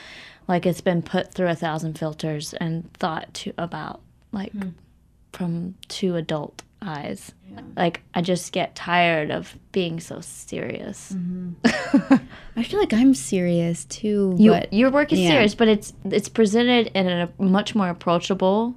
like 0.48 0.66
it's 0.66 0.82
been 0.82 1.04
put 1.04 1.36
through 1.36 1.50
a 1.50 1.56
thousand 1.56 2.00
filters 2.00 2.56
and 2.56 2.92
thought 2.94 3.32
to 3.36 3.54
about 3.60 4.02
like 4.32 4.54
hmm. 4.54 4.70
From 5.34 5.76
two 5.90 6.16
adult 6.16 6.64
eyes. 6.82 7.34
Like 7.76 8.02
I 8.14 8.22
just 8.22 8.52
get 8.52 8.76
tired 8.76 9.30
of 9.30 9.58
being 9.72 10.00
so 10.00 10.22
serious. 10.22 11.16
I 12.56 12.64
feel 12.64 12.80
like 12.80 12.94
I'm 12.94 13.14
serious 13.14 13.86
too, 13.86 14.36
You, 14.40 14.52
but 14.52 14.74
your 14.74 14.90
work 14.90 15.14
is 15.14 15.20
yeah. 15.20 15.30
serious, 15.32 15.54
but 15.54 15.68
it's 15.68 15.94
it's 16.06 16.30
presented 16.30 16.88
in 16.96 17.08
a 17.08 17.30
much 17.38 17.76
more 17.76 17.90
approachable 17.90 18.76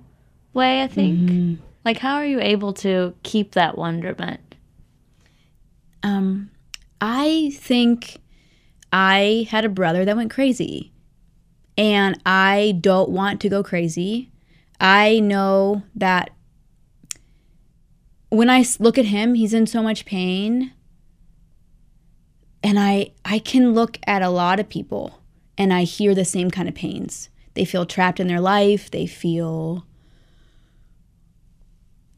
way. 0.53 0.83
I 0.83 0.89
think. 0.89 1.19
Mm-hmm. 1.19 1.63
Like, 1.85 1.99
how 1.99 2.17
are 2.17 2.27
you 2.27 2.41
able 2.41 2.73
to 2.75 3.15
keep 3.23 3.53
that 3.53 3.79
wonderment? 3.79 4.57
Um, 6.03 6.51
I 7.01 7.53
think 7.55 8.19
I 8.93 9.47
had 9.51 9.65
a 9.65 9.69
brother 9.69 10.05
that 10.05 10.17
went 10.17 10.31
crazy, 10.31 10.93
and 11.79 12.21
I 12.27 12.77
don't 12.81 13.11
want 13.11 13.41
to 13.43 13.49
go 13.49 13.63
crazy. 13.63 14.33
I 14.81 15.21
know 15.21 15.83
that 15.95 16.36
when 18.37 18.51
I 18.51 18.65
look 18.79 18.99
at 18.99 19.07
him, 19.07 19.35
he's 19.35 19.55
in 19.55 19.67
so 19.67 19.83
much 19.83 20.05
pain, 20.05 20.73
and 22.63 22.79
I 22.79 23.13
I 23.25 23.39
can 23.39 23.75
look 23.75 23.99
at 24.07 24.23
a 24.23 24.29
lot 24.29 24.61
of 24.61 24.69
people 24.69 25.23
and 25.59 25.73
I 25.73 25.85
hear 25.85 26.15
the 26.15 26.25
same 26.25 26.51
kind 26.51 26.69
of 26.69 26.75
pains. 26.75 27.29
They 27.55 27.65
feel 27.65 27.87
trapped 27.87 28.21
in 28.21 28.27
their 28.27 28.41
life. 28.41 28.91
They 28.91 29.07
feel 29.07 29.87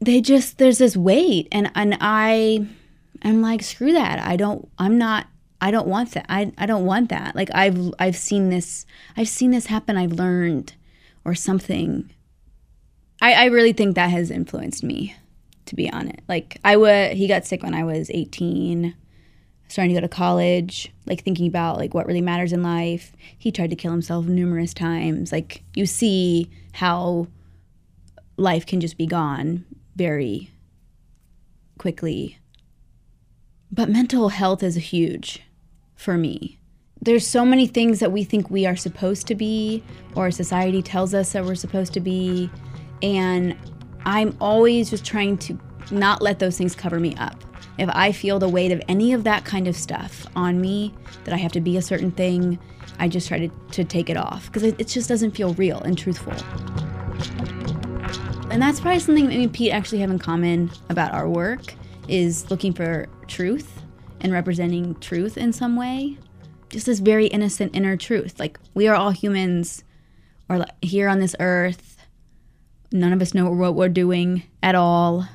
they 0.01 0.21
just 0.21 0.57
there's 0.57 0.77
this 0.77 0.97
weight 0.97 1.47
and 1.51 1.71
and 1.75 1.97
I 2.01 2.65
I'm 3.21 3.41
like 3.41 3.61
screw 3.61 3.93
that. 3.93 4.19
I 4.19 4.35
don't 4.35 4.67
I'm 4.77 4.97
not 4.97 5.27
I 5.61 5.71
don't 5.71 5.87
want 5.87 6.11
that. 6.13 6.25
I 6.29 6.51
I 6.57 6.65
don't 6.65 6.85
want 6.85 7.09
that. 7.09 7.35
Like 7.35 7.49
I've 7.53 7.93
I've 7.99 8.17
seen 8.17 8.49
this 8.49 8.85
I've 9.15 9.29
seen 9.29 9.51
this 9.51 9.67
happen. 9.67 9.97
I've 9.97 10.13
learned 10.13 10.73
or 11.23 11.35
something. 11.35 12.09
I 13.21 13.33
I 13.33 13.45
really 13.45 13.73
think 13.73 13.95
that 13.95 14.09
has 14.09 14.31
influenced 14.31 14.83
me 14.83 15.15
to 15.69 15.75
be 15.75 15.89
on 15.91 16.07
it. 16.07 16.21
Like 16.27 16.59
I 16.63 16.77
would 16.77 17.13
he 17.13 17.27
got 17.27 17.45
sick 17.45 17.63
when 17.63 17.73
I 17.73 17.83
was 17.83 18.09
18 18.11 18.95
starting 19.69 19.93
to 19.93 20.01
go 20.01 20.05
to 20.05 20.13
college, 20.13 20.91
like 21.05 21.23
thinking 21.23 21.47
about 21.47 21.77
like 21.77 21.93
what 21.93 22.07
really 22.07 22.21
matters 22.21 22.51
in 22.51 22.63
life. 22.63 23.13
He 23.37 23.51
tried 23.51 23.69
to 23.69 23.75
kill 23.75 23.91
himself 23.91 24.25
numerous 24.25 24.73
times. 24.73 25.31
Like 25.31 25.63
you 25.75 25.85
see 25.85 26.49
how 26.73 27.27
life 28.35 28.65
can 28.65 28.81
just 28.81 28.97
be 28.97 29.05
gone 29.05 29.65
very 29.95 30.49
quickly. 31.77 32.39
But 33.71 33.89
mental 33.89 34.29
health 34.29 34.63
is 34.63 34.75
huge 34.75 35.41
for 35.95 36.17
me. 36.17 36.57
There's 37.01 37.25
so 37.25 37.45
many 37.45 37.67
things 37.67 37.99
that 37.99 38.11
we 38.11 38.23
think 38.23 38.49
we 38.49 38.65
are 38.65 38.75
supposed 38.75 39.27
to 39.27 39.35
be, 39.35 39.83
or 40.15 40.31
society 40.31 40.81
tells 40.81 41.13
us 41.13 41.31
that 41.31 41.45
we're 41.45 41.55
supposed 41.55 41.93
to 41.93 41.99
be. 41.99 42.49
And 43.01 43.55
I'm 44.05 44.35
always 44.39 44.89
just 44.89 45.05
trying 45.05 45.37
to 45.39 45.59
not 45.91 46.21
let 46.21 46.39
those 46.39 46.57
things 46.57 46.75
cover 46.75 46.99
me 46.99 47.15
up. 47.15 47.43
If 47.77 47.89
I 47.93 48.11
feel 48.11 48.39
the 48.39 48.49
weight 48.49 48.71
of 48.71 48.81
any 48.87 49.13
of 49.13 49.23
that 49.23 49.45
kind 49.45 49.67
of 49.67 49.75
stuff 49.75 50.25
on 50.35 50.59
me, 50.59 50.93
that 51.23 51.33
I 51.33 51.37
have 51.37 51.51
to 51.53 51.61
be 51.61 51.77
a 51.77 51.81
certain 51.81 52.11
thing, 52.11 52.59
I 52.99 53.07
just 53.07 53.27
try 53.27 53.39
to, 53.39 53.49
to 53.71 53.83
take 53.83 54.09
it 54.09 54.17
off 54.17 54.47
because 54.47 54.63
it, 54.63 54.79
it 54.79 54.87
just 54.87 55.07
doesn't 55.07 55.31
feel 55.31 55.53
real 55.53 55.79
and 55.79 55.97
truthful. 55.97 56.33
And 58.51 58.61
that's 58.61 58.79
probably 58.79 58.99
something 58.99 59.25
that 59.25 59.35
me 59.35 59.43
and 59.43 59.53
Pete 59.53 59.71
actually 59.71 59.99
have 59.99 60.09
in 60.09 60.19
common 60.19 60.71
about 60.89 61.13
our 61.13 61.29
work 61.29 61.73
is 62.07 62.49
looking 62.49 62.73
for 62.73 63.07
truth 63.27 63.83
and 64.21 64.33
representing 64.33 64.95
truth 64.95 65.37
in 65.37 65.53
some 65.53 65.75
way. 65.75 66.17
Just 66.69 66.85
this 66.85 66.99
very 66.99 67.27
innocent 67.27 67.75
inner 67.75 67.95
truth. 67.95 68.39
Like 68.39 68.59
we 68.73 68.87
are 68.87 68.95
all 68.95 69.11
humans 69.11 69.83
like 70.49 70.67
here 70.81 71.07
on 71.07 71.19
this 71.19 71.35
earth. 71.39 71.88
None 72.91 73.13
of 73.13 73.21
us 73.21 73.33
know 73.33 73.49
what 73.51 73.75
we're 73.75 73.89
doing 73.89 74.43
at 74.63 74.75
all. 74.75 75.27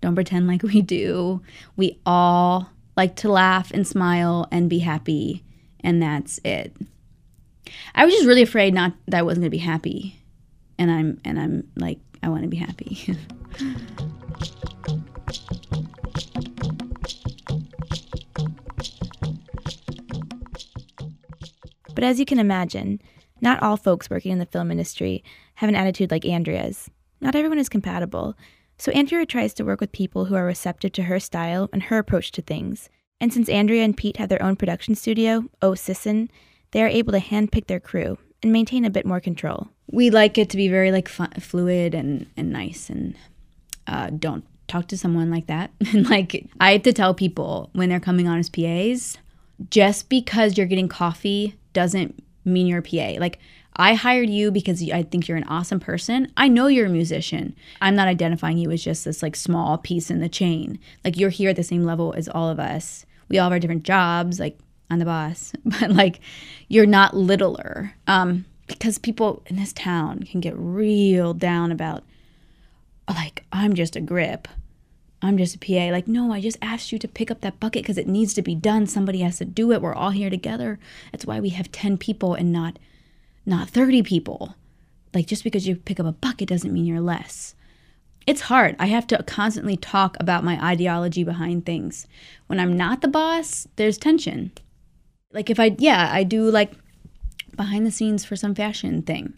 Don't 0.00 0.14
pretend 0.14 0.46
like 0.46 0.62
we 0.62 0.82
do. 0.82 1.40
We 1.76 1.98
all 2.04 2.70
like 2.96 3.16
to 3.16 3.30
laugh 3.30 3.70
and 3.70 3.86
smile 3.86 4.48
and 4.50 4.70
be 4.70 4.80
happy, 4.80 5.44
and 5.80 6.02
that's 6.02 6.40
it. 6.44 6.74
I 7.94 8.04
was 8.04 8.14
just 8.14 8.26
really 8.26 8.42
afraid 8.42 8.74
not 8.74 8.92
that 9.06 9.18
I 9.18 9.22
wasn't 9.22 9.42
gonna 9.42 9.50
be 9.50 9.58
happy, 9.58 10.20
and 10.78 10.90
I'm 10.90 11.20
and 11.24 11.38
I'm 11.38 11.68
like 11.76 11.98
I 12.22 12.28
want 12.28 12.42
to 12.42 12.48
be 12.48 12.56
happy. 12.56 13.16
But 21.96 22.04
as 22.04 22.20
you 22.20 22.26
can 22.26 22.38
imagine, 22.38 23.00
not 23.40 23.62
all 23.62 23.78
folks 23.78 24.10
working 24.10 24.30
in 24.30 24.38
the 24.38 24.44
film 24.44 24.70
industry 24.70 25.24
have 25.54 25.70
an 25.70 25.74
attitude 25.74 26.10
like 26.10 26.26
Andrea's. 26.26 26.90
Not 27.20 27.34
everyone 27.34 27.58
is 27.58 27.68
compatible. 27.68 28.36
So 28.78 28.92
Andrea 28.92 29.24
tries 29.26 29.54
to 29.54 29.64
work 29.64 29.80
with 29.80 29.92
people 29.92 30.26
who 30.26 30.34
are 30.34 30.44
receptive 30.44 30.92
to 30.92 31.04
her 31.04 31.18
style 31.18 31.68
and 31.72 31.84
her 31.84 31.98
approach 31.98 32.30
to 32.32 32.42
things. 32.42 32.90
And 33.20 33.32
since 33.32 33.48
Andrea 33.48 33.82
and 33.84 33.96
Pete 33.96 34.18
have 34.18 34.28
their 34.28 34.42
own 34.42 34.56
production 34.56 34.94
studio, 34.94 35.44
O 35.62 35.74
Sisson, 35.74 36.30
they 36.72 36.82
are 36.82 36.88
able 36.88 37.12
to 37.12 37.20
handpick 37.20 37.66
their 37.66 37.80
crew 37.80 38.18
and 38.42 38.52
maintain 38.52 38.84
a 38.84 38.90
bit 38.90 39.06
more 39.06 39.20
control. 39.20 39.68
we 39.90 40.10
like 40.10 40.36
it 40.36 40.50
to 40.50 40.56
be 40.56 40.68
very 40.68 40.90
like 40.92 41.08
fun, 41.08 41.30
fluid 41.40 41.94
and 41.94 42.26
and 42.36 42.50
nice 42.52 42.90
and 42.90 43.14
uh, 43.86 44.10
don't 44.10 44.44
talk 44.68 44.88
to 44.88 44.98
someone 44.98 45.30
like 45.30 45.46
that 45.46 45.70
and 45.92 46.10
like 46.10 46.44
i 46.60 46.72
have 46.72 46.82
to 46.82 46.92
tell 46.92 47.14
people 47.14 47.70
when 47.72 47.88
they're 47.88 48.00
coming 48.00 48.26
on 48.28 48.38
as 48.38 48.50
pas 48.50 49.16
just 49.70 50.08
because 50.08 50.58
you're 50.58 50.66
getting 50.66 50.88
coffee 50.88 51.54
doesn't 51.72 52.22
mean 52.44 52.66
you're 52.66 52.80
a 52.80 52.82
pa 52.82 53.18
like 53.20 53.38
i 53.76 53.94
hired 53.94 54.30
you 54.30 54.50
because 54.50 54.88
i 54.90 55.02
think 55.02 55.28
you're 55.28 55.36
an 55.36 55.44
awesome 55.44 55.80
person 55.80 56.30
i 56.36 56.48
know 56.48 56.66
you're 56.66 56.86
a 56.86 56.90
musician 56.90 57.54
i'm 57.80 57.94
not 57.94 58.08
identifying 58.08 58.58
you 58.58 58.70
as 58.70 58.82
just 58.82 59.04
this 59.04 59.22
like 59.22 59.36
small 59.36 59.78
piece 59.78 60.10
in 60.10 60.20
the 60.20 60.28
chain 60.28 60.78
like 61.04 61.16
you're 61.16 61.30
here 61.30 61.50
at 61.50 61.56
the 61.56 61.62
same 61.62 61.84
level 61.84 62.12
as 62.16 62.28
all 62.28 62.48
of 62.48 62.58
us 62.58 63.06
we 63.28 63.38
all 63.38 63.44
have 63.44 63.52
our 63.52 63.58
different 63.58 63.82
jobs 63.82 64.38
like 64.38 64.58
I'm 64.90 64.98
the 64.98 65.04
boss, 65.04 65.52
but 65.64 65.90
like 65.90 66.20
you're 66.68 66.86
not 66.86 67.16
littler. 67.16 67.94
Um, 68.06 68.44
because 68.66 68.98
people 68.98 69.42
in 69.46 69.56
this 69.56 69.72
town 69.72 70.24
can 70.24 70.40
get 70.40 70.54
real 70.56 71.34
down 71.34 71.70
about 71.70 72.02
like 73.08 73.44
I'm 73.52 73.74
just 73.74 73.94
a 73.96 74.00
grip. 74.00 74.48
I'm 75.22 75.38
just 75.38 75.54
a 75.54 75.58
PA. 75.58 75.92
Like, 75.92 76.06
no, 76.06 76.32
I 76.32 76.40
just 76.40 76.58
asked 76.60 76.92
you 76.92 76.98
to 76.98 77.08
pick 77.08 77.30
up 77.30 77.40
that 77.40 77.58
bucket 77.58 77.82
because 77.82 77.96
it 77.96 78.06
needs 78.06 78.34
to 78.34 78.42
be 78.42 78.54
done. 78.54 78.86
Somebody 78.86 79.20
has 79.20 79.38
to 79.38 79.44
do 79.44 79.72
it. 79.72 79.80
We're 79.80 79.94
all 79.94 80.10
here 80.10 80.28
together. 80.28 80.78
That's 81.10 81.24
why 81.24 81.40
we 81.40 81.48
have 81.50 81.72
10 81.72 81.96
people 81.96 82.34
and 82.34 82.52
not 82.52 82.78
not 83.46 83.70
30 83.70 84.02
people. 84.02 84.54
Like 85.14 85.26
just 85.26 85.44
because 85.44 85.66
you 85.66 85.76
pick 85.76 85.98
up 85.98 86.06
a 86.06 86.12
bucket 86.12 86.48
doesn't 86.48 86.72
mean 86.72 86.84
you're 86.84 87.00
less. 87.00 87.54
It's 88.26 88.42
hard. 88.42 88.74
I 88.78 88.86
have 88.86 89.06
to 89.08 89.22
constantly 89.22 89.76
talk 89.76 90.16
about 90.18 90.44
my 90.44 90.62
ideology 90.62 91.22
behind 91.22 91.64
things. 91.64 92.06
When 92.48 92.58
I'm 92.58 92.76
not 92.76 93.00
the 93.00 93.08
boss, 93.08 93.68
there's 93.76 93.98
tension. 93.98 94.50
Like 95.32 95.48
if 95.48 95.60
I 95.60 95.76
yeah, 95.78 96.10
I 96.12 96.24
do 96.24 96.50
like 96.50 96.72
behind 97.56 97.86
the 97.86 97.90
scenes 97.90 98.24
for 98.24 98.36
some 98.36 98.54
fashion 98.54 99.02
thing. 99.02 99.34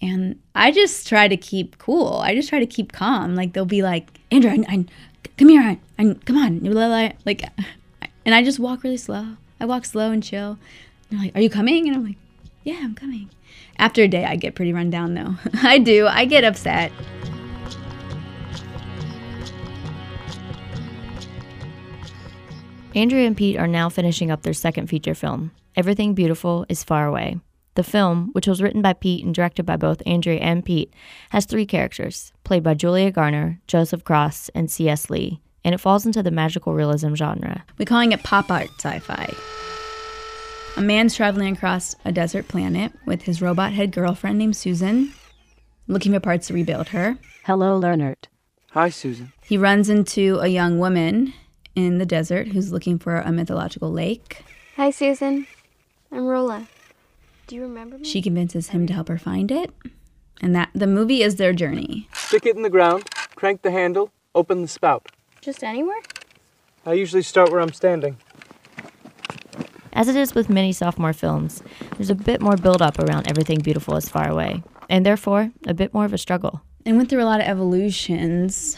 And 0.00 0.40
I 0.54 0.72
just 0.72 1.06
try 1.06 1.28
to 1.28 1.36
keep 1.36 1.78
cool. 1.78 2.16
I 2.16 2.34
just 2.34 2.48
try 2.48 2.58
to 2.58 2.66
keep 2.66 2.92
calm. 2.92 3.34
Like 3.34 3.52
they'll 3.52 3.64
be 3.64 3.82
like, 3.82 4.08
Andrew, 4.30 4.50
I, 4.50 4.64
I, 4.68 4.84
come 5.36 5.48
here, 5.48 5.62
I, 5.62 5.78
I, 5.98 6.14
come 6.24 6.36
on, 6.36 6.60
like, 7.24 7.44
and 8.24 8.34
I 8.34 8.42
just 8.42 8.58
walk 8.58 8.82
really 8.82 8.96
slow. 8.96 9.36
I 9.60 9.66
walk 9.66 9.84
slow 9.84 10.10
and 10.10 10.22
chill. 10.22 10.58
And 11.10 11.18
they're 11.18 11.26
like, 11.26 11.36
Are 11.36 11.40
you 11.40 11.50
coming? 11.50 11.86
And 11.86 11.96
I'm 11.96 12.04
like, 12.04 12.16
Yeah, 12.64 12.80
I'm 12.82 12.94
coming. 12.94 13.30
After 13.78 14.02
a 14.02 14.08
day, 14.08 14.24
I 14.24 14.36
get 14.36 14.54
pretty 14.54 14.72
run 14.72 14.90
down 14.90 15.14
though. 15.14 15.34
I 15.62 15.78
do. 15.78 16.06
I 16.06 16.24
get 16.24 16.44
upset. 16.44 16.92
Andrea 22.94 23.26
and 23.26 23.36
Pete 23.36 23.56
are 23.56 23.66
now 23.66 23.88
finishing 23.88 24.30
up 24.30 24.42
their 24.42 24.52
second 24.52 24.88
feature 24.88 25.14
film, 25.14 25.50
Everything 25.76 26.12
Beautiful 26.12 26.66
is 26.68 26.84
Far 26.84 27.06
Away. 27.06 27.40
The 27.74 27.82
film, 27.82 28.28
which 28.32 28.46
was 28.46 28.60
written 28.60 28.82
by 28.82 28.92
Pete 28.92 29.24
and 29.24 29.34
directed 29.34 29.64
by 29.64 29.78
both 29.78 30.02
Andrea 30.04 30.38
and 30.40 30.62
Pete, 30.62 30.92
has 31.30 31.46
three 31.46 31.64
characters, 31.64 32.34
played 32.44 32.62
by 32.62 32.74
Julia 32.74 33.10
Garner, 33.10 33.62
Joseph 33.66 34.04
Cross, 34.04 34.50
and 34.54 34.70
C.S. 34.70 35.08
Lee, 35.08 35.40
and 35.64 35.74
it 35.74 35.78
falls 35.78 36.04
into 36.04 36.22
the 36.22 36.30
magical 36.30 36.74
realism 36.74 37.14
genre. 37.14 37.64
We're 37.78 37.86
calling 37.86 38.12
it 38.12 38.22
pop 38.22 38.50
art 38.50 38.68
sci 38.78 38.98
fi. 38.98 39.32
A 40.76 40.80
man's 40.80 41.14
traveling 41.14 41.54
across 41.54 41.94
a 42.04 42.12
desert 42.12 42.48
planet 42.48 42.92
with 43.04 43.22
his 43.22 43.42
robot 43.42 43.72
head 43.72 43.92
girlfriend 43.92 44.38
named 44.38 44.56
Susan, 44.56 45.12
looking 45.86 46.12
for 46.12 46.20
parts 46.20 46.46
to 46.46 46.54
rebuild 46.54 46.88
her. 46.88 47.18
Hello, 47.44 47.78
Lerner. 47.78 48.16
Hi, 48.70 48.88
Susan. 48.88 49.32
He 49.42 49.58
runs 49.58 49.90
into 49.90 50.38
a 50.40 50.48
young 50.48 50.78
woman 50.78 51.34
in 51.74 51.98
the 51.98 52.06
desert 52.06 52.48
who's 52.48 52.72
looking 52.72 52.98
for 52.98 53.16
a 53.16 53.30
mythological 53.30 53.92
lake. 53.92 54.44
Hi, 54.76 54.90
Susan. 54.90 55.46
I'm 56.10 56.26
Rolla. 56.26 56.68
Do 57.46 57.56
you 57.56 57.62
remember 57.62 57.98
me? 57.98 58.04
She 58.04 58.22
convinces 58.22 58.68
him 58.68 58.86
to 58.86 58.94
help 58.94 59.08
her 59.08 59.18
find 59.18 59.50
it. 59.50 59.70
And 60.40 60.56
that 60.56 60.70
the 60.74 60.86
movie 60.86 61.22
is 61.22 61.36
their 61.36 61.52
journey. 61.52 62.08
Stick 62.14 62.46
it 62.46 62.56
in 62.56 62.62
the 62.62 62.70
ground, 62.70 63.04
crank 63.34 63.60
the 63.60 63.70
handle, 63.70 64.10
open 64.34 64.62
the 64.62 64.68
spout. 64.68 65.12
Just 65.42 65.62
anywhere? 65.62 66.00
I 66.86 66.94
usually 66.94 67.22
start 67.22 67.52
where 67.52 67.60
I'm 67.60 67.72
standing. 67.72 68.16
As 69.92 70.08
it 70.08 70.16
is 70.16 70.34
with 70.34 70.48
many 70.48 70.72
sophomore 70.72 71.12
films, 71.12 71.62
there's 71.96 72.10
a 72.10 72.14
bit 72.14 72.40
more 72.40 72.56
build 72.56 72.80
up 72.80 72.98
around 72.98 73.28
Everything 73.28 73.58
Beautiful 73.58 73.96
is 73.96 74.08
Far 74.08 74.28
Away, 74.28 74.62
and 74.88 75.04
therefore 75.04 75.52
a 75.66 75.74
bit 75.74 75.92
more 75.92 76.04
of 76.04 76.12
a 76.12 76.18
struggle. 76.18 76.62
And 76.86 76.96
went 76.96 77.10
through 77.10 77.22
a 77.22 77.26
lot 77.26 77.40
of 77.40 77.46
evolutions 77.46 78.76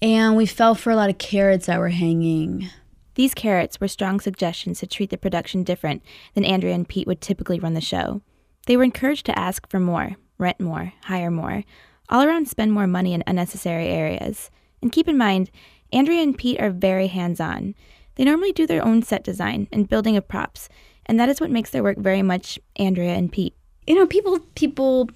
and 0.00 0.36
we 0.36 0.46
fell 0.46 0.74
for 0.74 0.90
a 0.90 0.96
lot 0.96 1.10
of 1.10 1.18
carrots 1.18 1.66
that 1.66 1.78
were 1.78 1.88
hanging. 1.88 2.70
These 3.14 3.34
carrots 3.34 3.80
were 3.80 3.88
strong 3.88 4.20
suggestions 4.20 4.78
to 4.78 4.86
treat 4.86 5.10
the 5.10 5.18
production 5.18 5.64
different 5.64 6.02
than 6.34 6.44
Andrea 6.44 6.74
and 6.74 6.88
Pete 6.88 7.06
would 7.06 7.20
typically 7.20 7.58
run 7.58 7.74
the 7.74 7.80
show. 7.80 8.22
They 8.66 8.76
were 8.76 8.84
encouraged 8.84 9.26
to 9.26 9.38
ask 9.38 9.68
for 9.68 9.80
more, 9.80 10.16
rent 10.38 10.60
more, 10.60 10.92
hire 11.04 11.30
more, 11.30 11.64
all 12.08 12.22
around 12.22 12.48
spend 12.48 12.72
more 12.72 12.86
money 12.86 13.12
in 13.12 13.24
unnecessary 13.26 13.88
areas. 13.88 14.50
And 14.80 14.92
keep 14.92 15.08
in 15.08 15.18
mind, 15.18 15.50
Andrea 15.92 16.22
and 16.22 16.38
Pete 16.38 16.60
are 16.60 16.70
very 16.70 17.08
hands 17.08 17.40
on. 17.40 17.74
They 18.18 18.24
normally 18.24 18.52
do 18.52 18.66
their 18.66 18.84
own 18.84 19.02
set 19.02 19.24
design 19.24 19.68
and 19.72 19.88
building 19.88 20.18
of 20.18 20.28
props, 20.28 20.68
and 21.06 21.18
that 21.18 21.30
is 21.30 21.40
what 21.40 21.50
makes 21.50 21.70
their 21.70 21.82
work 21.82 21.96
very 21.96 22.20
much 22.20 22.58
Andrea 22.76 23.14
and 23.14 23.32
Pete. 23.32 23.54
You 23.86 23.94
know, 23.94 24.06
people 24.06 24.40
people 24.54 25.08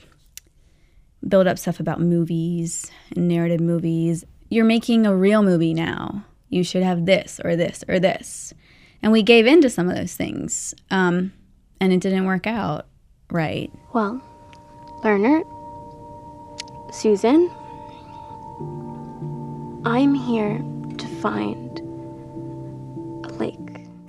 build 1.29 1.47
up 1.47 1.59
stuff 1.59 1.79
about 1.79 2.01
movies 2.01 2.91
and 3.15 3.29
narrative 3.29 3.61
movies 3.61 4.25
you're 4.53 4.67
making 4.67 5.07
a 5.07 5.17
real 5.17 5.43
movie 5.43 5.73
now. 5.73 6.27
You 6.51 6.63
should 6.63 6.83
have 6.83 7.07
this 7.07 7.41
or 7.43 7.57
this 7.57 7.83
or 7.89 7.99
this. 7.99 8.53
And 9.03 9.11
we 9.11 9.23
gave 9.23 9.47
in 9.47 9.63
to 9.63 9.71
some 9.71 9.89
of 9.89 9.97
those 9.97 10.15
things. 10.15 10.75
Um, 10.91 11.33
and 11.81 11.91
it 11.91 12.01
didn't 12.01 12.27
work 12.27 12.47
out 12.47 12.87
right. 13.31 13.73
Well, 13.95 14.21
Lerner, 15.03 15.43
Susan, 16.93 17.51
I'm 19.87 20.15
here 20.15 20.59
to 20.99 21.07
find 21.23 21.79
a 21.79 21.82
lake. 21.82 21.82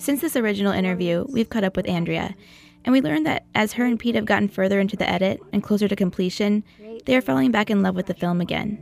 Since 0.03 0.19
this 0.19 0.35
original 0.35 0.73
interview, 0.73 1.25
we've 1.29 1.47
caught 1.47 1.63
up 1.63 1.77
with 1.77 1.87
Andrea, 1.87 2.35
and 2.83 2.91
we 2.91 2.99
learned 2.99 3.25
that 3.25 3.45
as 3.55 3.71
her 3.71 3.85
and 3.85 3.97
Pete 3.97 4.15
have 4.15 4.25
gotten 4.25 4.49
further 4.49 4.81
into 4.81 4.97
the 4.97 5.09
edit 5.09 5.39
and 5.53 5.63
closer 5.63 5.87
to 5.87 5.95
completion, 5.95 6.65
they 7.05 7.15
are 7.15 7.21
falling 7.21 7.51
back 7.51 7.69
in 7.69 7.81
love 7.81 7.95
with 7.95 8.07
the 8.07 8.13
film 8.13 8.41
again. 8.41 8.77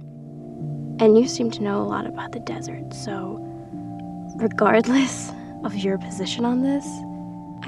And 0.99 1.19
you 1.19 1.27
seem 1.27 1.51
to 1.51 1.61
know 1.61 1.79
a 1.79 1.85
lot 1.85 2.07
about 2.07 2.31
the 2.31 2.39
desert, 2.39 2.91
so 2.91 3.37
regardless 4.37 5.29
of 5.63 5.75
your 5.75 5.99
position 5.99 6.43
on 6.43 6.63
this, 6.63 6.87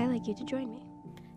I'd 0.01 0.09
like 0.09 0.25
you 0.25 0.33
to 0.33 0.45
join 0.45 0.71
me. 0.71 0.83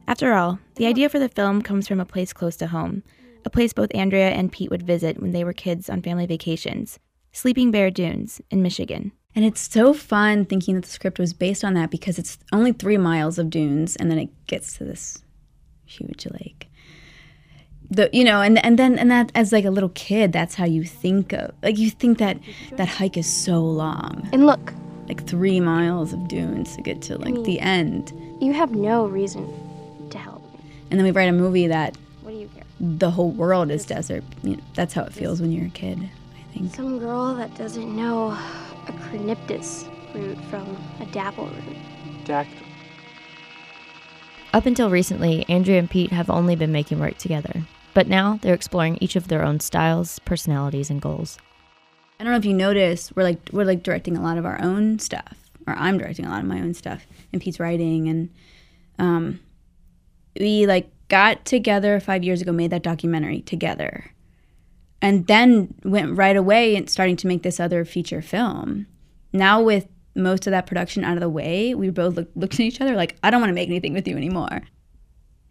After 0.09 0.33
all, 0.33 0.59
the 0.77 0.87
idea 0.87 1.11
for 1.11 1.19
the 1.19 1.29
film 1.29 1.61
comes 1.61 1.87
from 1.87 2.01
a 2.01 2.07
place 2.07 2.33
close 2.33 2.57
to 2.57 2.69
home, 2.69 3.03
a 3.45 3.51
place 3.51 3.75
both 3.75 3.95
Andrea 3.95 4.31
and 4.31 4.51
Pete 4.51 4.71
would 4.71 4.85
visit 4.85 5.21
when 5.21 5.33
they 5.33 5.45
were 5.45 5.53
kids 5.53 5.91
on 5.91 6.01
family 6.01 6.25
vacations 6.25 6.99
Sleeping 7.33 7.71
Bear 7.71 7.91
Dunes 7.91 8.41
in 8.51 8.63
Michigan. 8.63 9.13
And 9.37 9.45
it's 9.45 9.71
so 9.71 9.93
fun 9.93 10.47
thinking 10.47 10.77
that 10.77 10.85
the 10.85 10.91
script 10.91 11.19
was 11.19 11.35
based 11.35 11.63
on 11.63 11.75
that 11.75 11.91
because 11.91 12.19
it's 12.19 12.39
only 12.55 12.73
three 12.73 12.97
miles 12.97 13.39
of 13.39 13.51
dunes 13.51 13.95
and 13.95 14.11
then 14.11 14.19
it 14.19 14.31
gets 14.47 14.79
to 14.79 14.85
this 14.85 15.23
huge 15.85 16.27
lake. 16.27 16.71
The 17.91 18.09
you 18.15 18.25
know 18.25 18.41
and 18.41 18.65
and 18.65 18.79
then 18.79 18.99
and 18.99 19.11
that 19.11 19.31
as 19.35 19.53
like 19.53 19.67
a 19.67 19.71
little 19.71 19.91
kid 19.91 20.33
that's 20.33 20.57
how 20.57 20.65
you 20.65 20.83
think 20.83 21.33
of 21.33 21.53
like 21.63 21.79
you 21.79 21.91
think 21.91 22.19
that 22.19 22.39
that 22.73 22.89
hike 22.89 23.19
is 23.19 23.27
so 23.27 23.61
long. 23.61 24.27
And 24.33 24.47
look. 24.47 24.73
Like 25.07 25.25
three 25.25 25.61
miles 25.61 26.13
of 26.13 26.27
dunes 26.27 26.75
to 26.75 26.83
get 26.83 27.01
to 27.03 27.19
like 27.19 27.29
I 27.29 27.33
mean, 27.33 27.43
the 27.45 27.61
end. 27.61 28.13
you 28.41 28.53
have 28.55 28.75
no 28.75 29.07
reason 29.07 29.47
to 30.11 30.19
help. 30.19 30.43
Me 30.55 30.61
and 30.91 30.99
then 30.99 31.05
we 31.05 31.13
write 31.13 31.29
a 31.29 31.33
movie 31.33 31.69
that 31.69 31.97
what 32.23 32.33
do 32.33 32.39
you 32.39 32.49
care? 32.49 32.65
the 32.81 33.11
whole 33.11 33.31
world 33.31 33.71
is 33.71 33.85
desert. 33.85 34.25
You 34.43 34.57
know, 34.57 34.63
that's 34.75 34.95
how 34.95 35.05
it 35.05 35.13
feels 35.13 35.41
when 35.41 35.53
you're 35.53 35.67
a 35.67 35.71
kid 35.71 35.99
i 36.37 36.53
think. 36.53 36.75
Some 36.75 36.99
girl 36.99 37.35
that 37.37 37.55
doesn't 37.55 37.95
know 37.95 38.37
a 38.87 38.93
criniptus 38.93 39.89
root 40.15 40.39
from 40.51 40.77
a 41.01 41.07
dapple 41.07 41.47
root 41.47 41.77
dactyl 42.25 42.67
up 44.57 44.65
until 44.65 44.89
recently, 44.89 45.45
Andrea 45.51 45.79
and 45.79 45.91
Pete 45.91 46.13
have 46.13 46.31
only 46.31 46.57
been 46.57 46.73
making 46.73 46.99
work 46.99 47.19
together. 47.19 47.63
But 47.93 48.09
now 48.09 48.39
they're 48.41 48.55
exploring 48.55 48.97
each 49.03 49.15
of 49.15 49.29
their 49.29 49.45
own 49.45 49.61
styles, 49.61 50.19
personalities, 50.21 50.89
and 50.89 50.99
goals. 50.99 51.37
I 52.19 52.25
don't 52.25 52.33
know 52.33 52.39
if 52.39 52.47
you 52.47 52.55
noticed, 52.55 53.15
we're 53.15 53.23
like 53.23 53.51
we're 53.53 53.67
like 53.67 53.83
directing 53.83 54.17
a 54.17 54.23
lot 54.23 54.39
of 54.39 54.47
our 54.47 54.59
own 54.63 54.99
stuff, 54.99 55.37
or 55.67 55.75
I'm 55.75 55.99
directing 55.99 56.25
a 56.25 56.31
lot 56.31 56.41
of 56.41 56.47
my 56.47 56.59
own 56.59 56.73
stuff, 56.73 57.07
and 57.35 57.43
Pete's 57.43 57.61
writing, 57.61 58.09
and 58.09 58.31
um, 58.99 59.41
we 60.41 60.67
like 60.67 60.89
got 61.09 61.45
together 61.45 62.01
five 62.01 62.25
years 62.25 62.41
ago, 62.41 62.51
made 62.51 62.71
that 62.71 62.83
documentary 62.83 63.43
together, 63.43 64.11
and 65.07 65.29
then 65.29 65.73
went 65.85 66.17
right 66.17 66.35
away 66.35 66.75
and 66.75 66.91
starting 66.91 67.15
to 67.15 67.29
make 67.29 67.45
this 67.45 67.61
other 67.61 67.85
feature 67.85 68.21
film. 68.21 68.89
Now 69.33 69.63
with 69.63 69.87
most 70.17 70.49
of 70.49 70.51
that 70.51 70.67
production 70.67 71.05
out 71.05 71.17
of 71.17 71.21
the 71.21 71.29
way, 71.29 71.77
we 71.77 71.91
both 71.91 72.17
look, 72.17 72.29
looked 72.35 72.55
at 72.55 72.61
each 72.61 72.81
other 72.81 72.97
like, 72.97 73.17
I 73.23 73.31
don't 73.31 73.41
want 73.41 73.51
to 73.51 73.55
make 73.55 73.69
anything 73.69 73.93
with 73.93 74.09
you 74.09 74.17
anymore. 74.17 74.63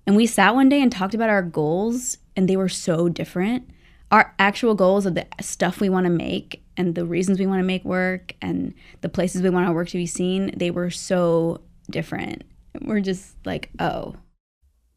And 0.05 0.17
we 0.17 0.27
sat 0.27 0.55
one 0.55 0.67
day 0.67 0.81
and 0.81 0.91
talked 0.91 1.13
about 1.13 1.29
our 1.29 1.41
goals, 1.41 2.17
and 2.35 2.49
they 2.49 2.57
were 2.57 2.67
so 2.67 3.07
different. 3.07 3.69
Our 4.11 4.35
actual 4.39 4.75
goals 4.75 5.05
of 5.05 5.15
the 5.15 5.25
stuff 5.39 5.79
we 5.79 5.87
want 5.87 6.03
to 6.03 6.11
make 6.11 6.61
and 6.75 6.93
the 6.93 7.05
reasons 7.05 7.39
we 7.39 7.47
want 7.47 7.59
to 7.59 7.65
make 7.65 7.85
work 7.85 8.33
and 8.41 8.73
the 8.99 9.09
places 9.09 9.41
we 9.41 9.49
want 9.49 9.69
our 9.69 9.73
work 9.73 9.87
to 9.87 9.97
be 9.97 10.05
seen, 10.05 10.51
they 10.57 10.69
were 10.69 10.89
so 10.89 11.61
different. 11.89 12.43
We're 12.81 12.99
just 12.99 13.37
like, 13.45 13.69
oh. 13.79 14.15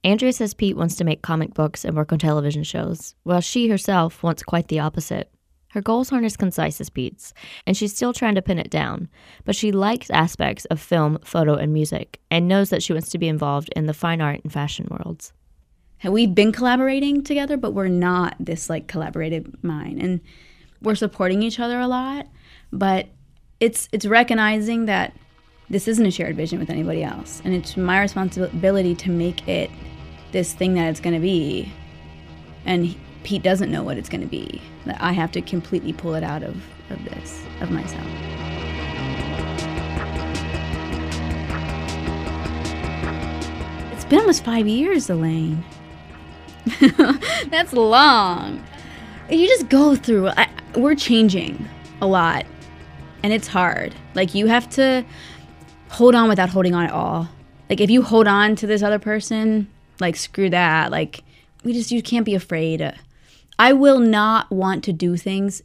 Andrea 0.04 0.32
says 0.32 0.54
Pete 0.54 0.76
wants 0.76 0.94
to 0.96 1.04
make 1.04 1.22
comic 1.22 1.54
books 1.54 1.84
and 1.84 1.96
work 1.96 2.12
on 2.12 2.18
television 2.18 2.62
shows, 2.62 3.14
while 3.24 3.40
she 3.40 3.68
herself 3.68 4.22
wants 4.22 4.42
quite 4.42 4.68
the 4.68 4.78
opposite. 4.78 5.30
Her 5.72 5.82
goals 5.82 6.12
aren't 6.12 6.24
as 6.24 6.36
concise 6.36 6.80
as 6.80 6.88
Pete's, 6.88 7.34
and 7.66 7.76
she's 7.76 7.94
still 7.94 8.12
trying 8.12 8.36
to 8.36 8.42
pin 8.42 8.58
it 8.58 8.70
down, 8.70 9.08
but 9.44 9.54
she 9.54 9.70
likes 9.70 10.08
aspects 10.08 10.64
of 10.66 10.80
film, 10.80 11.18
photo, 11.24 11.54
and 11.54 11.72
music, 11.72 12.20
and 12.30 12.48
knows 12.48 12.70
that 12.70 12.82
she 12.82 12.92
wants 12.92 13.10
to 13.10 13.18
be 13.18 13.28
involved 13.28 13.70
in 13.76 13.86
the 13.86 13.92
fine 13.92 14.20
art 14.20 14.40
and 14.44 14.52
fashion 14.52 14.86
worlds. 14.90 15.32
We've 16.04 16.34
been 16.34 16.52
collaborating 16.52 17.22
together, 17.22 17.56
but 17.56 17.74
we're 17.74 17.88
not 17.88 18.36
this 18.38 18.70
like 18.70 18.86
collaborative 18.86 19.62
mind, 19.62 20.00
and 20.00 20.20
we're 20.80 20.94
supporting 20.94 21.42
each 21.42 21.58
other 21.58 21.80
a 21.80 21.88
lot. 21.88 22.28
But 22.72 23.08
it's 23.60 23.88
it's 23.92 24.06
recognizing 24.06 24.86
that 24.86 25.12
this 25.70 25.86
isn't 25.86 26.06
a 26.06 26.10
shared 26.10 26.34
vision 26.34 26.58
with 26.58 26.70
anybody 26.70 27.02
else, 27.04 27.42
and 27.44 27.54
it's 27.54 27.76
my 27.76 28.00
responsibility 28.00 28.94
to 28.94 29.10
make 29.10 29.46
it 29.46 29.70
this 30.32 30.54
thing 30.54 30.74
that 30.74 30.88
it's 30.88 31.00
going 31.00 31.14
to 31.14 31.20
be. 31.20 31.70
And 32.64 32.96
Pete 33.22 33.42
doesn't 33.42 33.70
know 33.70 33.82
what 33.82 33.98
it's 33.98 34.08
going 34.08 34.22
to 34.22 34.26
be. 34.26 34.62
That 34.86 34.96
I 35.00 35.12
have 35.12 35.30
to 35.32 35.42
completely 35.42 35.92
pull 35.92 36.14
it 36.14 36.24
out 36.24 36.42
of, 36.42 36.56
of 36.88 37.04
this, 37.04 37.42
of 37.60 37.70
myself. 37.70 38.06
It's 43.92 44.06
been 44.06 44.20
almost 44.20 44.44
five 44.44 44.66
years, 44.66 45.10
Elaine. 45.10 45.62
That's 47.48 47.74
long. 47.74 48.64
You 49.30 49.46
just 49.46 49.68
go 49.68 49.96
through. 49.96 50.28
I, 50.28 50.48
we're 50.76 50.94
changing 50.94 51.68
a 52.00 52.06
lot, 52.06 52.46
and 53.22 53.34
it's 53.34 53.48
hard. 53.48 53.94
Like 54.14 54.34
you 54.34 54.46
have 54.46 54.70
to 54.70 55.04
hold 55.90 56.14
on 56.14 56.28
without 56.28 56.50
holding 56.50 56.74
on 56.74 56.84
at 56.84 56.92
all. 56.92 57.28
Like 57.68 57.80
if 57.80 57.90
you 57.90 58.02
hold 58.02 58.26
on 58.26 58.56
to 58.56 58.66
this 58.66 58.82
other 58.82 58.98
person, 58.98 59.68
like 60.00 60.16
screw 60.16 60.50
that. 60.50 60.90
Like 60.90 61.22
we 61.64 61.72
just 61.72 61.90
you 61.90 62.02
can't 62.02 62.24
be 62.24 62.34
afraid. 62.34 62.94
I 63.58 63.72
will 63.72 63.98
not 63.98 64.50
want 64.50 64.84
to 64.84 64.92
do 64.92 65.16
things 65.16 65.62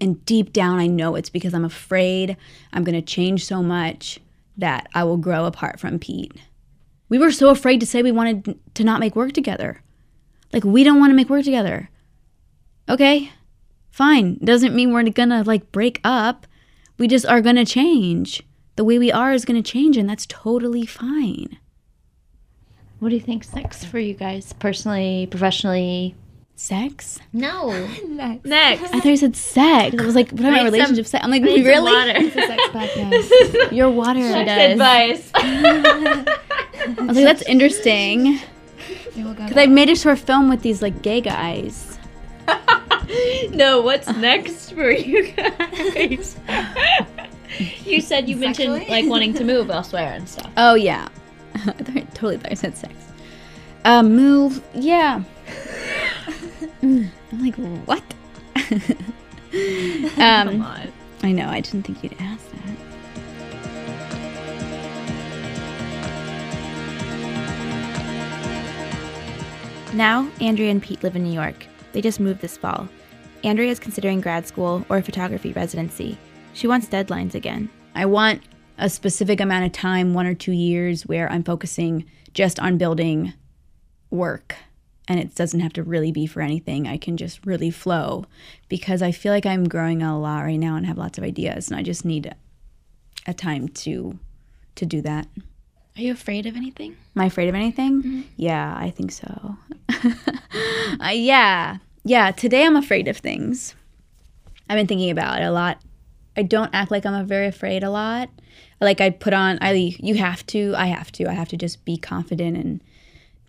and 0.00 0.24
deep 0.24 0.52
down 0.52 0.78
I 0.78 0.86
know 0.86 1.14
it's 1.14 1.30
because 1.30 1.54
I'm 1.54 1.64
afraid 1.64 2.36
I'm 2.72 2.84
going 2.84 3.00
to 3.00 3.02
change 3.02 3.44
so 3.44 3.62
much 3.62 4.18
that 4.56 4.88
I 4.94 5.04
will 5.04 5.16
grow 5.16 5.44
apart 5.44 5.78
from 5.78 5.98
Pete. 5.98 6.32
We 7.08 7.18
were 7.18 7.30
so 7.30 7.50
afraid 7.50 7.80
to 7.80 7.86
say 7.86 8.02
we 8.02 8.12
wanted 8.12 8.58
to 8.74 8.84
not 8.84 9.00
make 9.00 9.14
work 9.14 9.32
together. 9.32 9.82
Like 10.52 10.64
we 10.64 10.84
don't 10.84 10.98
want 10.98 11.10
to 11.10 11.14
make 11.14 11.28
work 11.28 11.44
together. 11.44 11.90
Okay? 12.88 13.30
Fine. 13.90 14.38
Doesn't 14.42 14.74
mean 14.74 14.92
we're 14.92 15.04
going 15.04 15.28
to 15.30 15.42
like 15.42 15.70
break 15.72 16.00
up. 16.02 16.46
We 16.98 17.06
just 17.06 17.26
are 17.26 17.40
going 17.40 17.56
to 17.56 17.64
change. 17.64 18.42
The 18.78 18.84
way 18.84 19.00
we 19.00 19.10
are 19.10 19.32
is 19.32 19.44
going 19.44 19.60
to 19.60 19.68
change 19.72 19.96
and 19.96 20.08
that's 20.08 20.24
totally 20.26 20.86
fine. 20.86 21.58
What 23.00 23.08
do 23.08 23.16
you 23.16 23.20
think's 23.20 23.52
next 23.52 23.86
for 23.86 23.98
you 23.98 24.14
guys, 24.14 24.52
personally, 24.52 25.26
professionally? 25.28 26.14
Sex? 26.54 27.18
No. 27.32 27.70
Next. 28.06 28.44
next 28.44 28.82
I 28.84 29.00
thought 29.00 29.04
you 29.06 29.16
said 29.16 29.34
sex. 29.34 29.96
I 29.98 30.04
was 30.06 30.14
like, 30.14 30.30
what 30.30 30.42
about 30.42 30.50
Need 30.52 30.58
some- 30.58 30.64
relationship 30.66 31.06
sex? 31.06 31.24
I'm 31.24 31.30
like, 31.32 31.42
need 31.42 31.56
some 31.56 31.64
really? 31.64 31.92
water. 31.92 32.12
It's 32.18 32.36
a 32.36 32.46
sex 32.46 32.62
podcast. 32.68 33.72
Your 33.76 33.90
water. 33.90 34.20
Advice. 34.20 35.28
I 35.34 36.24
was 37.00 37.16
like, 37.16 37.24
that's 37.24 37.42
interesting. 37.42 38.38
Because 39.16 39.56
I 39.56 39.66
made 39.66 39.88
a 39.88 39.96
short 39.96 40.20
film 40.20 40.48
with 40.48 40.62
these 40.62 40.82
like 40.82 41.02
gay 41.02 41.20
guys. 41.20 41.98
no, 43.50 43.80
what's 43.80 44.06
next 44.06 44.70
for 44.70 44.88
you 44.88 45.32
guys? 45.32 46.36
You 47.84 48.00
said 48.00 48.28
you 48.28 48.36
mentioned 48.36 48.72
like 48.88 49.06
wanting 49.06 49.34
to 49.34 49.44
move 49.44 49.70
elsewhere 49.70 50.12
and 50.14 50.28
stuff. 50.28 50.50
Oh 50.56 50.74
yeah, 50.74 51.08
I 51.54 52.06
totally 52.14 52.36
thought 52.38 52.52
I 52.52 52.54
said 52.54 52.76
sex. 52.76 52.94
Uh, 53.84 54.02
move. 54.02 54.62
Yeah. 54.74 55.22
I'm 56.82 57.10
like, 57.32 57.54
what? 57.86 58.02
um, 60.18 60.62
on. 60.62 60.92
I 61.22 61.32
know. 61.32 61.48
I 61.48 61.60
didn't 61.60 61.84
think 61.84 62.02
you'd 62.02 62.14
ask 62.20 62.44
that. 62.50 62.58
Now, 69.94 70.30
Andrea 70.40 70.70
and 70.70 70.82
Pete 70.82 71.02
live 71.02 71.16
in 71.16 71.24
New 71.24 71.32
York. 71.32 71.66
They 71.92 72.00
just 72.00 72.20
moved 72.20 72.40
this 72.40 72.56
fall. 72.56 72.88
Andrea 73.42 73.70
is 73.70 73.78
considering 73.78 74.20
grad 74.20 74.46
school 74.46 74.84
or 74.88 74.98
a 74.98 75.02
photography 75.02 75.52
residency. 75.52 76.18
She 76.58 76.66
wants 76.66 76.88
deadlines 76.88 77.36
again. 77.36 77.70
I 77.94 78.06
want 78.06 78.42
a 78.78 78.90
specific 78.90 79.40
amount 79.40 79.66
of 79.66 79.70
time, 79.70 80.12
one 80.12 80.26
or 80.26 80.34
two 80.34 80.50
years, 80.50 81.06
where 81.06 81.30
I'm 81.30 81.44
focusing 81.44 82.04
just 82.34 82.58
on 82.58 82.78
building 82.78 83.32
work. 84.10 84.56
And 85.06 85.20
it 85.20 85.36
doesn't 85.36 85.60
have 85.60 85.72
to 85.74 85.84
really 85.84 86.10
be 86.10 86.26
for 86.26 86.40
anything. 86.40 86.88
I 86.88 86.96
can 86.96 87.16
just 87.16 87.46
really 87.46 87.70
flow 87.70 88.24
because 88.68 89.02
I 89.02 89.12
feel 89.12 89.32
like 89.32 89.46
I'm 89.46 89.68
growing 89.68 90.02
a 90.02 90.18
lot 90.18 90.40
right 90.40 90.58
now 90.58 90.74
and 90.74 90.84
have 90.84 90.98
lots 90.98 91.16
of 91.16 91.22
ideas. 91.22 91.68
And 91.68 91.78
I 91.78 91.84
just 91.84 92.04
need 92.04 92.34
a 93.24 93.34
time 93.34 93.68
to 93.68 94.18
to 94.74 94.84
do 94.84 95.00
that. 95.02 95.28
Are 95.96 96.02
you 96.02 96.10
afraid 96.10 96.44
of 96.44 96.56
anything? 96.56 96.96
Am 97.14 97.22
I 97.22 97.26
afraid 97.26 97.48
of 97.48 97.54
anything? 97.54 98.24
Yeah, 98.36 98.74
I 98.76 98.90
think 98.90 99.12
so. 99.12 99.56
uh, 101.00 101.10
yeah. 101.10 101.76
Yeah, 102.02 102.32
today 102.32 102.66
I'm 102.66 102.74
afraid 102.74 103.06
of 103.06 103.18
things. 103.18 103.76
I've 104.68 104.76
been 104.76 104.88
thinking 104.88 105.10
about 105.10 105.40
it 105.40 105.44
a 105.44 105.52
lot. 105.52 105.80
I 106.38 106.42
don't 106.42 106.72
act 106.72 106.92
like 106.92 107.04
I'm 107.04 107.26
very 107.26 107.48
afraid 107.48 107.82
a 107.82 107.90
lot. 107.90 108.30
Like 108.80 109.00
I 109.00 109.10
put 109.10 109.32
on 109.32 109.58
I 109.60 109.72
you 109.72 110.14
have 110.14 110.46
to, 110.46 110.72
I 110.76 110.86
have 110.86 111.10
to. 111.12 111.26
I 111.26 111.32
have 111.32 111.48
to 111.48 111.56
just 111.56 111.84
be 111.84 111.96
confident 111.96 112.56
and 112.56 112.80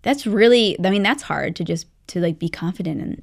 that's 0.02 0.26
really 0.26 0.76
I 0.84 0.90
mean 0.90 1.04
that's 1.04 1.22
hard 1.22 1.56
to 1.58 1.64
just 1.64 1.86
to 2.08 2.20
like 2.20 2.40
be 2.40 2.50
confident 2.50 3.00
and 3.00 3.22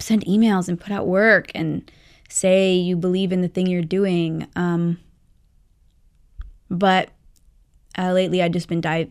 send 0.00 0.24
emails 0.24 0.68
and 0.68 0.80
put 0.80 0.90
out 0.90 1.06
work 1.06 1.52
and 1.54 1.88
say 2.28 2.74
you 2.74 2.96
believe 2.96 3.30
in 3.30 3.42
the 3.42 3.48
thing 3.48 3.68
you're 3.68 3.82
doing. 3.82 4.48
Um 4.56 4.98
but 6.68 7.10
uh, 7.96 8.12
lately 8.12 8.42
I've 8.42 8.50
just 8.50 8.68
been 8.68 8.80
dive, 8.80 9.08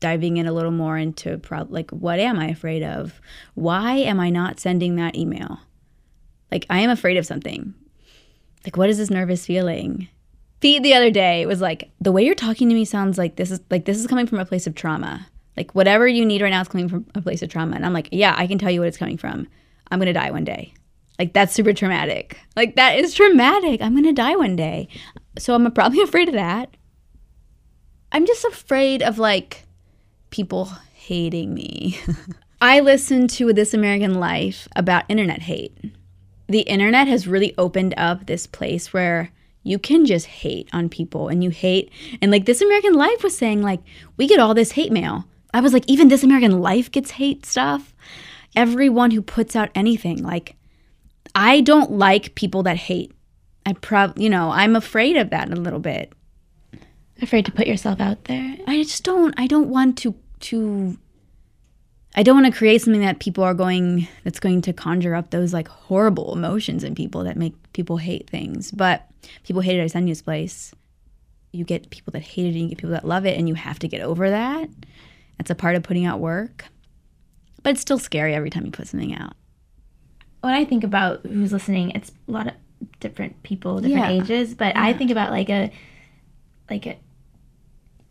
diving 0.00 0.38
in 0.38 0.48
a 0.48 0.52
little 0.52 0.72
more 0.72 0.98
into 0.98 1.38
pro- 1.38 1.68
like 1.68 1.92
what 1.92 2.18
am 2.18 2.40
I 2.40 2.48
afraid 2.48 2.82
of? 2.82 3.20
Why 3.54 3.98
am 3.98 4.18
I 4.18 4.28
not 4.28 4.58
sending 4.58 4.96
that 4.96 5.14
email? 5.14 5.60
Like 6.50 6.66
I 6.68 6.80
am 6.80 6.90
afraid 6.90 7.16
of 7.16 7.26
something. 7.26 7.74
Like 8.66 8.76
what 8.76 8.90
is 8.90 8.98
this 8.98 9.10
nervous 9.10 9.46
feeling? 9.46 10.08
Pete 10.60 10.82
the 10.82 10.94
other 10.94 11.10
day 11.10 11.46
was 11.46 11.60
like, 11.60 11.90
the 12.00 12.10
way 12.10 12.24
you're 12.24 12.34
talking 12.34 12.68
to 12.68 12.74
me 12.74 12.84
sounds 12.84 13.16
like 13.16 13.36
this 13.36 13.50
is 13.50 13.60
like 13.70 13.84
this 13.84 13.98
is 13.98 14.06
coming 14.06 14.26
from 14.26 14.40
a 14.40 14.44
place 14.44 14.66
of 14.66 14.74
trauma. 14.74 15.28
Like 15.56 15.74
whatever 15.74 16.06
you 16.06 16.26
need 16.26 16.42
right 16.42 16.50
now 16.50 16.60
is 16.60 16.68
coming 16.68 16.88
from 16.88 17.06
a 17.14 17.22
place 17.22 17.42
of 17.42 17.48
trauma. 17.48 17.76
And 17.76 17.86
I'm 17.86 17.92
like, 17.92 18.08
yeah, 18.10 18.34
I 18.36 18.46
can 18.46 18.58
tell 18.58 18.70
you 18.70 18.80
what 18.80 18.88
it's 18.88 18.96
coming 18.96 19.16
from. 19.16 19.46
I'm 19.90 20.00
gonna 20.00 20.12
die 20.12 20.32
one 20.32 20.44
day. 20.44 20.74
Like 21.18 21.32
that's 21.32 21.54
super 21.54 21.72
traumatic. 21.72 22.38
Like 22.56 22.74
that 22.74 22.98
is 22.98 23.14
traumatic. 23.14 23.80
I'm 23.80 23.94
gonna 23.94 24.12
die 24.12 24.34
one 24.34 24.56
day. 24.56 24.88
So 25.38 25.54
I'm 25.54 25.70
probably 25.70 26.00
afraid 26.02 26.28
of 26.28 26.34
that. 26.34 26.76
I'm 28.10 28.26
just 28.26 28.44
afraid 28.44 29.00
of 29.02 29.18
like 29.18 29.64
people 30.30 30.72
hating 30.92 31.54
me. 31.54 32.00
I 32.60 32.80
listened 32.80 33.30
to 33.30 33.52
This 33.52 33.74
American 33.74 34.14
Life 34.14 34.66
about 34.74 35.04
internet 35.08 35.42
hate. 35.42 35.76
The 36.48 36.60
internet 36.60 37.08
has 37.08 37.26
really 37.26 37.54
opened 37.58 37.94
up 37.96 38.26
this 38.26 38.46
place 38.46 38.92
where 38.92 39.30
you 39.62 39.78
can 39.80 40.06
just 40.06 40.26
hate 40.26 40.68
on 40.72 40.88
people 40.88 41.28
and 41.28 41.42
you 41.42 41.50
hate 41.50 41.90
and 42.22 42.30
like 42.30 42.46
This 42.46 42.62
American 42.62 42.94
Life 42.94 43.24
was 43.24 43.36
saying 43.36 43.62
like 43.62 43.80
we 44.16 44.28
get 44.28 44.38
all 44.38 44.54
this 44.54 44.72
hate 44.72 44.92
mail. 44.92 45.24
I 45.52 45.60
was 45.60 45.72
like 45.72 45.84
even 45.88 46.08
This 46.08 46.22
American 46.22 46.60
Life 46.60 46.90
gets 46.92 47.12
hate 47.12 47.44
stuff. 47.44 47.92
Everyone 48.54 49.10
who 49.10 49.22
puts 49.22 49.56
out 49.56 49.70
anything 49.74 50.22
like 50.22 50.54
I 51.34 51.60
don't 51.60 51.92
like 51.92 52.36
people 52.36 52.62
that 52.62 52.76
hate. 52.76 53.12
I 53.66 53.72
prob 53.72 54.16
you 54.16 54.30
know, 54.30 54.50
I'm 54.50 54.76
afraid 54.76 55.16
of 55.16 55.30
that 55.30 55.50
a 55.50 55.56
little 55.56 55.80
bit. 55.80 56.12
Afraid 57.20 57.46
to 57.46 57.52
put 57.52 57.66
yourself 57.66 58.00
out 58.00 58.24
there? 58.24 58.56
I 58.68 58.82
just 58.84 59.02
don't 59.02 59.34
I 59.36 59.48
don't 59.48 59.68
want 59.68 59.98
to 59.98 60.14
to 60.40 60.96
I 62.16 62.22
don't 62.22 62.40
want 62.40 62.52
to 62.52 62.58
create 62.58 62.80
something 62.80 63.02
that 63.02 63.18
people 63.20 63.44
are 63.44 63.52
going 63.54 64.08
that's 64.24 64.40
going 64.40 64.62
to 64.62 64.72
conjure 64.72 65.14
up 65.14 65.30
those 65.30 65.52
like 65.52 65.68
horrible 65.68 66.32
emotions 66.32 66.82
in 66.82 66.94
people 66.94 67.24
that 67.24 67.36
make 67.36 67.54
people 67.74 67.98
hate 67.98 68.28
things. 68.30 68.70
But 68.70 69.06
people 69.44 69.60
hate 69.60 69.78
it, 69.78 69.82
I 69.82 69.86
send 69.86 70.08
you 70.08 70.14
this 70.14 70.22
place. 70.22 70.72
You 71.52 71.64
get 71.64 71.90
people 71.90 72.10
that 72.12 72.22
hate 72.22 72.46
it 72.46 72.48
and 72.50 72.58
you 72.62 72.68
get 72.68 72.78
people 72.78 72.90
that 72.90 73.04
love 73.06 73.26
it 73.26 73.38
and 73.38 73.48
you 73.48 73.54
have 73.54 73.78
to 73.80 73.88
get 73.88 74.00
over 74.00 74.30
that. 74.30 74.68
That's 75.38 75.50
a 75.50 75.54
part 75.54 75.76
of 75.76 75.82
putting 75.82 76.06
out 76.06 76.18
work. 76.20 76.64
But 77.62 77.70
it's 77.70 77.80
still 77.82 77.98
scary 77.98 78.34
every 78.34 78.48
time 78.50 78.64
you 78.64 78.72
put 78.72 78.88
something 78.88 79.14
out. 79.14 79.34
When 80.40 80.54
I 80.54 80.64
think 80.64 80.84
about 80.84 81.24
who's 81.26 81.52
listening, 81.52 81.90
it's 81.90 82.12
a 82.28 82.30
lot 82.30 82.46
of 82.46 82.54
different 83.00 83.42
people, 83.42 83.80
different 83.80 84.06
Yeah. 84.06 84.22
ages, 84.22 84.54
but 84.54 84.76
I 84.76 84.92
think 84.92 85.10
about 85.10 85.30
like 85.30 85.50
a 85.50 85.70
like 86.70 86.86
a 86.86 86.96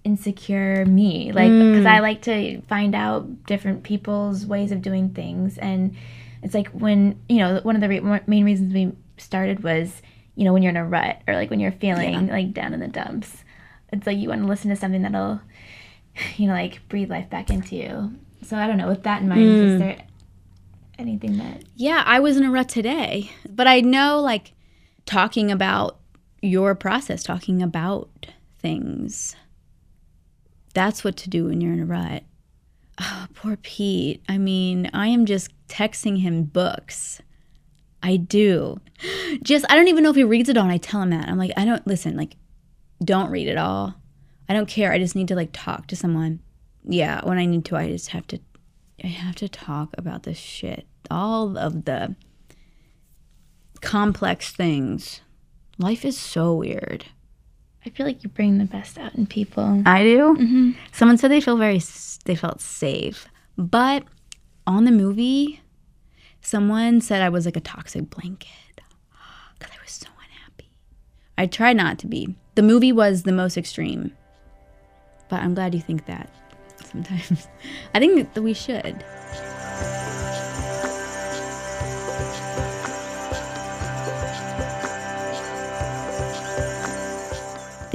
insecure 0.06 0.86
me. 0.86 1.32
Like 1.34 1.52
because 1.52 1.86
i 1.86 1.98
mm. 1.98 2.02
like 2.02 2.22
to 2.22 2.62
find 2.62 2.96
out 2.96 3.46
different 3.46 3.84
people's 3.84 4.46
ways 4.46 4.72
of 4.72 4.82
doing 4.82 5.10
things. 5.10 5.58
And 5.58 5.96
it's 6.44 6.54
like 6.54 6.70
when 6.70 7.20
you 7.28 7.38
know 7.38 7.60
one 7.64 7.76
of 7.76 7.82
the 7.82 7.90
re- 7.90 8.22
main 8.28 8.46
reasons 8.46 8.74
we 8.74 8.94
started 9.18 9.64
was 9.64 10.02
you 10.36 10.46
know 10.46 10.54
when 10.54 10.62
you're 10.62 10.70
in 10.70 10.78
a 10.78 10.86
rut 10.86 11.22
or 11.28 11.34
like 11.34 11.50
when 11.50 11.60
you're 11.60 11.72
feeling 11.72 12.28
like 12.28 12.54
down 12.54 12.74
in 12.74 12.80
the 12.80 12.88
dumps. 12.88 13.44
It's 13.92 14.08
like 14.08 14.18
you 14.18 14.30
want 14.30 14.42
to 14.44 14.48
listen 14.48 14.70
to 14.70 14.76
something 14.76 15.02
that'll 15.02 15.42
you 16.38 16.48
know 16.48 16.54
like 16.54 16.88
breathe 16.88 17.10
life 17.10 17.30
back 17.30 17.50
into 17.50 17.76
you. 17.76 18.14
So 18.44 18.56
i 18.58 18.68
don't 18.68 18.78
know 18.78 18.88
with 18.88 19.04
that 19.04 19.24
in 19.24 19.28
mind 19.28 19.42
is 19.42 19.72
mm. 19.74 19.80
there 19.80 20.06
anything 21.00 21.38
that 21.38 21.64
Yeah, 21.76 22.04
I 22.06 22.20
was 22.20 22.38
in 22.38 22.46
a 22.46 22.52
rut 22.52 22.70
today, 22.70 23.32
but 23.50 23.68
I 23.68 23.82
know 23.82 24.22
like 24.22 24.54
talking 25.06 25.52
about 25.52 26.00
your 26.42 26.76
process, 26.76 27.24
talking 27.24 27.62
about 27.62 28.28
things. 28.60 29.36
That's 30.76 31.04
what 31.04 31.18
to 31.18 31.30
do 31.30 31.46
when 31.46 31.60
you're 31.60 31.74
in 31.74 31.80
a 31.80 31.86
rut. 31.86 32.24
Oh, 33.02 33.26
poor 33.34 33.58
Pete. 33.58 34.22
I 34.30 34.38
mean, 34.38 34.92
I 34.94 35.08
am 35.08 35.26
just 35.26 35.50
texting 35.68 36.22
him 36.22 36.44
books. 36.44 37.20
I 38.04 38.18
do. 38.18 38.80
Just, 39.42 39.66
I 39.68 39.76
don't 39.76 39.88
even 39.88 40.04
know 40.04 40.12
if 40.12 40.16
he 40.16 40.24
reads 40.24 40.50
it 40.50 40.58
all, 40.58 40.66
and 40.66 40.72
I 40.72 40.78
tell 40.78 41.02
him 41.02 41.10
that. 41.10 41.28
I'm 41.28 41.40
like, 41.40 41.52
I 41.58 41.66
don't, 41.66 41.86
listen, 41.88 42.16
like, 42.16 42.36
don't 43.04 43.32
read 43.32 43.48
it 43.48 43.58
all. 43.58 43.96
I 44.48 44.54
don't 44.54 44.68
care. 44.68 44.92
I 44.92 45.00
just 45.00 45.16
need 45.16 45.30
to, 45.30 45.36
like, 45.36 45.50
talk 45.52 45.88
to 45.88 45.96
someone. 45.96 46.42
Yeah, 46.88 47.22
when 47.24 47.40
I 47.40 47.48
need 47.48 47.66
to, 47.66 47.76
I 47.76 47.88
just 47.88 48.10
have 48.10 48.28
to 48.28 48.40
I 49.04 49.08
have 49.08 49.36
to 49.36 49.50
talk 49.50 49.94
about 49.98 50.24
this 50.24 50.38
shit. 50.38 50.88
All 51.12 51.58
of 51.58 51.86
the 51.86 52.16
complex 53.82 54.52
things. 54.52 55.22
Life 55.78 56.06
is 56.06 56.18
so 56.18 56.56
weird. 56.56 57.06
I 57.86 57.90
feel 57.90 58.06
like 58.06 58.24
you 58.24 58.30
bring 58.30 58.58
the 58.58 58.66
best 58.66 58.98
out 58.98 59.14
in 59.16 59.26
people 59.28 59.82
I 59.86 60.04
do. 60.04 60.36
Mm-hmm. 60.40 60.72
Someone 60.92 61.18
said 61.18 61.32
they 61.32 61.42
feel 61.42 61.58
very, 61.58 61.82
they 62.26 62.36
felt 62.36 62.62
safe, 62.62 63.28
but 63.58 64.04
on 64.68 64.86
the 64.86 64.92
movie, 64.92 65.62
someone 66.42 67.02
said 67.02 67.22
I 67.22 67.30
was 67.30 67.46
like 67.46 67.58
a 67.58 67.62
toxic 67.62 68.10
blanket 68.10 68.50
because 69.58 69.74
I 69.74 69.82
was 69.82 69.92
so 69.92 70.08
unhappy. 70.24 70.70
I 71.38 71.46
tried 71.46 71.78
not 71.78 72.00
to 72.00 72.08
be. 72.08 72.36
The 72.56 72.62
movie 72.64 72.92
was 72.92 73.24
the 73.24 73.32
most 73.32 73.58
extreme, 73.58 74.12
but 75.30 75.42
I'm 75.42 75.54
glad 75.54 75.76
you 75.76 75.82
think 75.82 76.06
that. 76.08 76.30
sometimes. 76.84 77.48
I 77.94 78.00
think 78.00 78.34
that 78.34 78.42
we 78.42 78.54
should. 78.54 79.04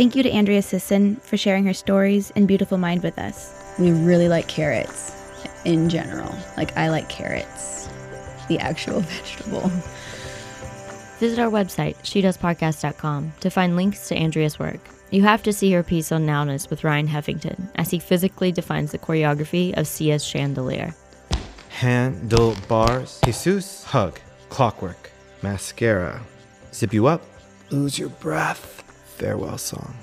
Thank 0.00 0.16
you 0.16 0.22
to 0.22 0.30
Andrea 0.30 0.62
Sisson 0.62 1.16
for 1.16 1.36
sharing 1.36 1.66
her 1.66 1.74
stories 1.74 2.32
and 2.34 2.48
beautiful 2.48 2.78
mind 2.78 3.02
with 3.02 3.18
us. 3.18 3.52
We 3.78 3.92
really 3.92 4.28
like 4.28 4.48
carrots 4.48 5.14
in 5.66 5.90
general. 5.90 6.34
Like, 6.56 6.74
I 6.74 6.88
like 6.88 7.10
carrots, 7.10 7.86
the 8.48 8.58
actual 8.60 9.00
vegetable. 9.00 9.70
Visit 11.18 11.38
our 11.38 11.50
website, 11.50 11.96
shedoespodcast.com, 11.96 13.32
to 13.40 13.50
find 13.50 13.76
links 13.76 14.08
to 14.08 14.16
Andrea's 14.16 14.58
work. 14.58 14.80
You 15.10 15.20
have 15.24 15.42
to 15.42 15.52
see 15.52 15.70
her 15.72 15.82
piece 15.82 16.12
on 16.12 16.26
Nowness 16.26 16.70
with 16.70 16.82
Ryan 16.82 17.06
Heffington 17.06 17.68
as 17.74 17.90
he 17.90 17.98
physically 17.98 18.52
defines 18.52 18.92
the 18.92 18.98
choreography 18.98 19.76
of 19.76 19.86
Sia's 19.86 20.24
chandelier. 20.24 20.94
Handlebars. 21.68 23.20
Jesus. 23.26 23.84
Hug. 23.84 24.18
Clockwork. 24.48 25.10
Mascara. 25.42 26.22
Zip 26.72 26.94
you 26.94 27.06
up. 27.06 27.20
Lose 27.68 27.98
your 27.98 28.08
breath. 28.08 28.79
Farewell 29.20 29.58
song. 29.58 29.94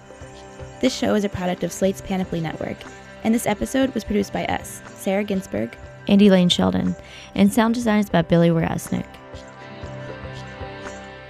This 0.80 0.96
show 0.96 1.16
is 1.16 1.24
a 1.24 1.30
product 1.30 1.64
of 1.64 1.72
Slate's 1.72 2.02
Panoply 2.02 2.40
Network, 2.40 2.78
and 3.24 3.34
this 3.34 3.48
episode 3.48 3.92
was 3.96 4.04
produced 4.04 4.32
by 4.32 4.46
us, 4.46 4.80
Sarah 4.94 5.24
Ginsberg, 5.24 5.76
Andy 6.08 6.30
Lane 6.30 6.50
Sheldon, 6.50 6.96
and 7.34 7.52
sound 7.52 7.74
design 7.74 8.00
is 8.00 8.12
by 8.12 8.22
Billy 8.22 8.50
Werasnik. 8.50 9.08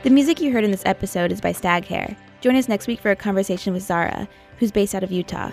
The 0.03 0.09
music 0.09 0.41
you 0.41 0.51
heard 0.51 0.65
in 0.65 0.71
this 0.71 0.85
episode 0.85 1.31
is 1.31 1.39
by 1.39 1.53
Stag 1.53 1.85
Hair. 1.85 2.17
Join 2.41 2.57
us 2.57 2.67
next 2.67 2.87
week 2.87 2.99
for 2.99 3.11
a 3.11 3.15
conversation 3.15 3.73
with 3.73 3.83
Zara, 3.83 4.27
who's 4.59 4.71
based 4.71 4.93
out 4.93 5.03
of 5.03 5.11
Utah. 5.11 5.49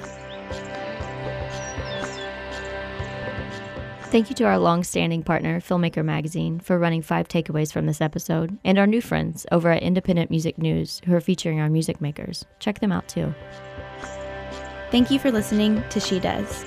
Thank 4.15 4.31
you 4.31 4.37
to 4.37 4.45
our 4.45 4.61
long-standing 4.61 5.25
partner, 5.25 5.61
Filmmaker 5.61 6.05
Magazine, 6.05 6.61
for 6.61 6.79
running 6.79 7.03
five 7.03 7.27
takeaways 7.27 7.73
from 7.73 7.87
this 7.87 8.01
episode, 8.01 8.57
and 8.63 8.79
our 8.79 8.87
new 8.87 9.01
friends 9.01 9.45
over 9.51 9.73
at 9.73 9.83
Independent 9.83 10.31
Music 10.31 10.57
News, 10.57 11.03
who 11.05 11.17
are 11.17 11.21
featuring 11.21 11.59
our 11.59 11.69
music 11.69 12.01
makers. 12.01 12.45
Check 12.61 12.79
them 12.79 12.93
out 12.93 13.09
too. 13.09 13.35
Thank 14.93 15.11
you 15.11 15.19
for 15.19 15.33
listening 15.33 15.83
to 15.91 15.99
She 15.99 16.21
Does. 16.21 16.65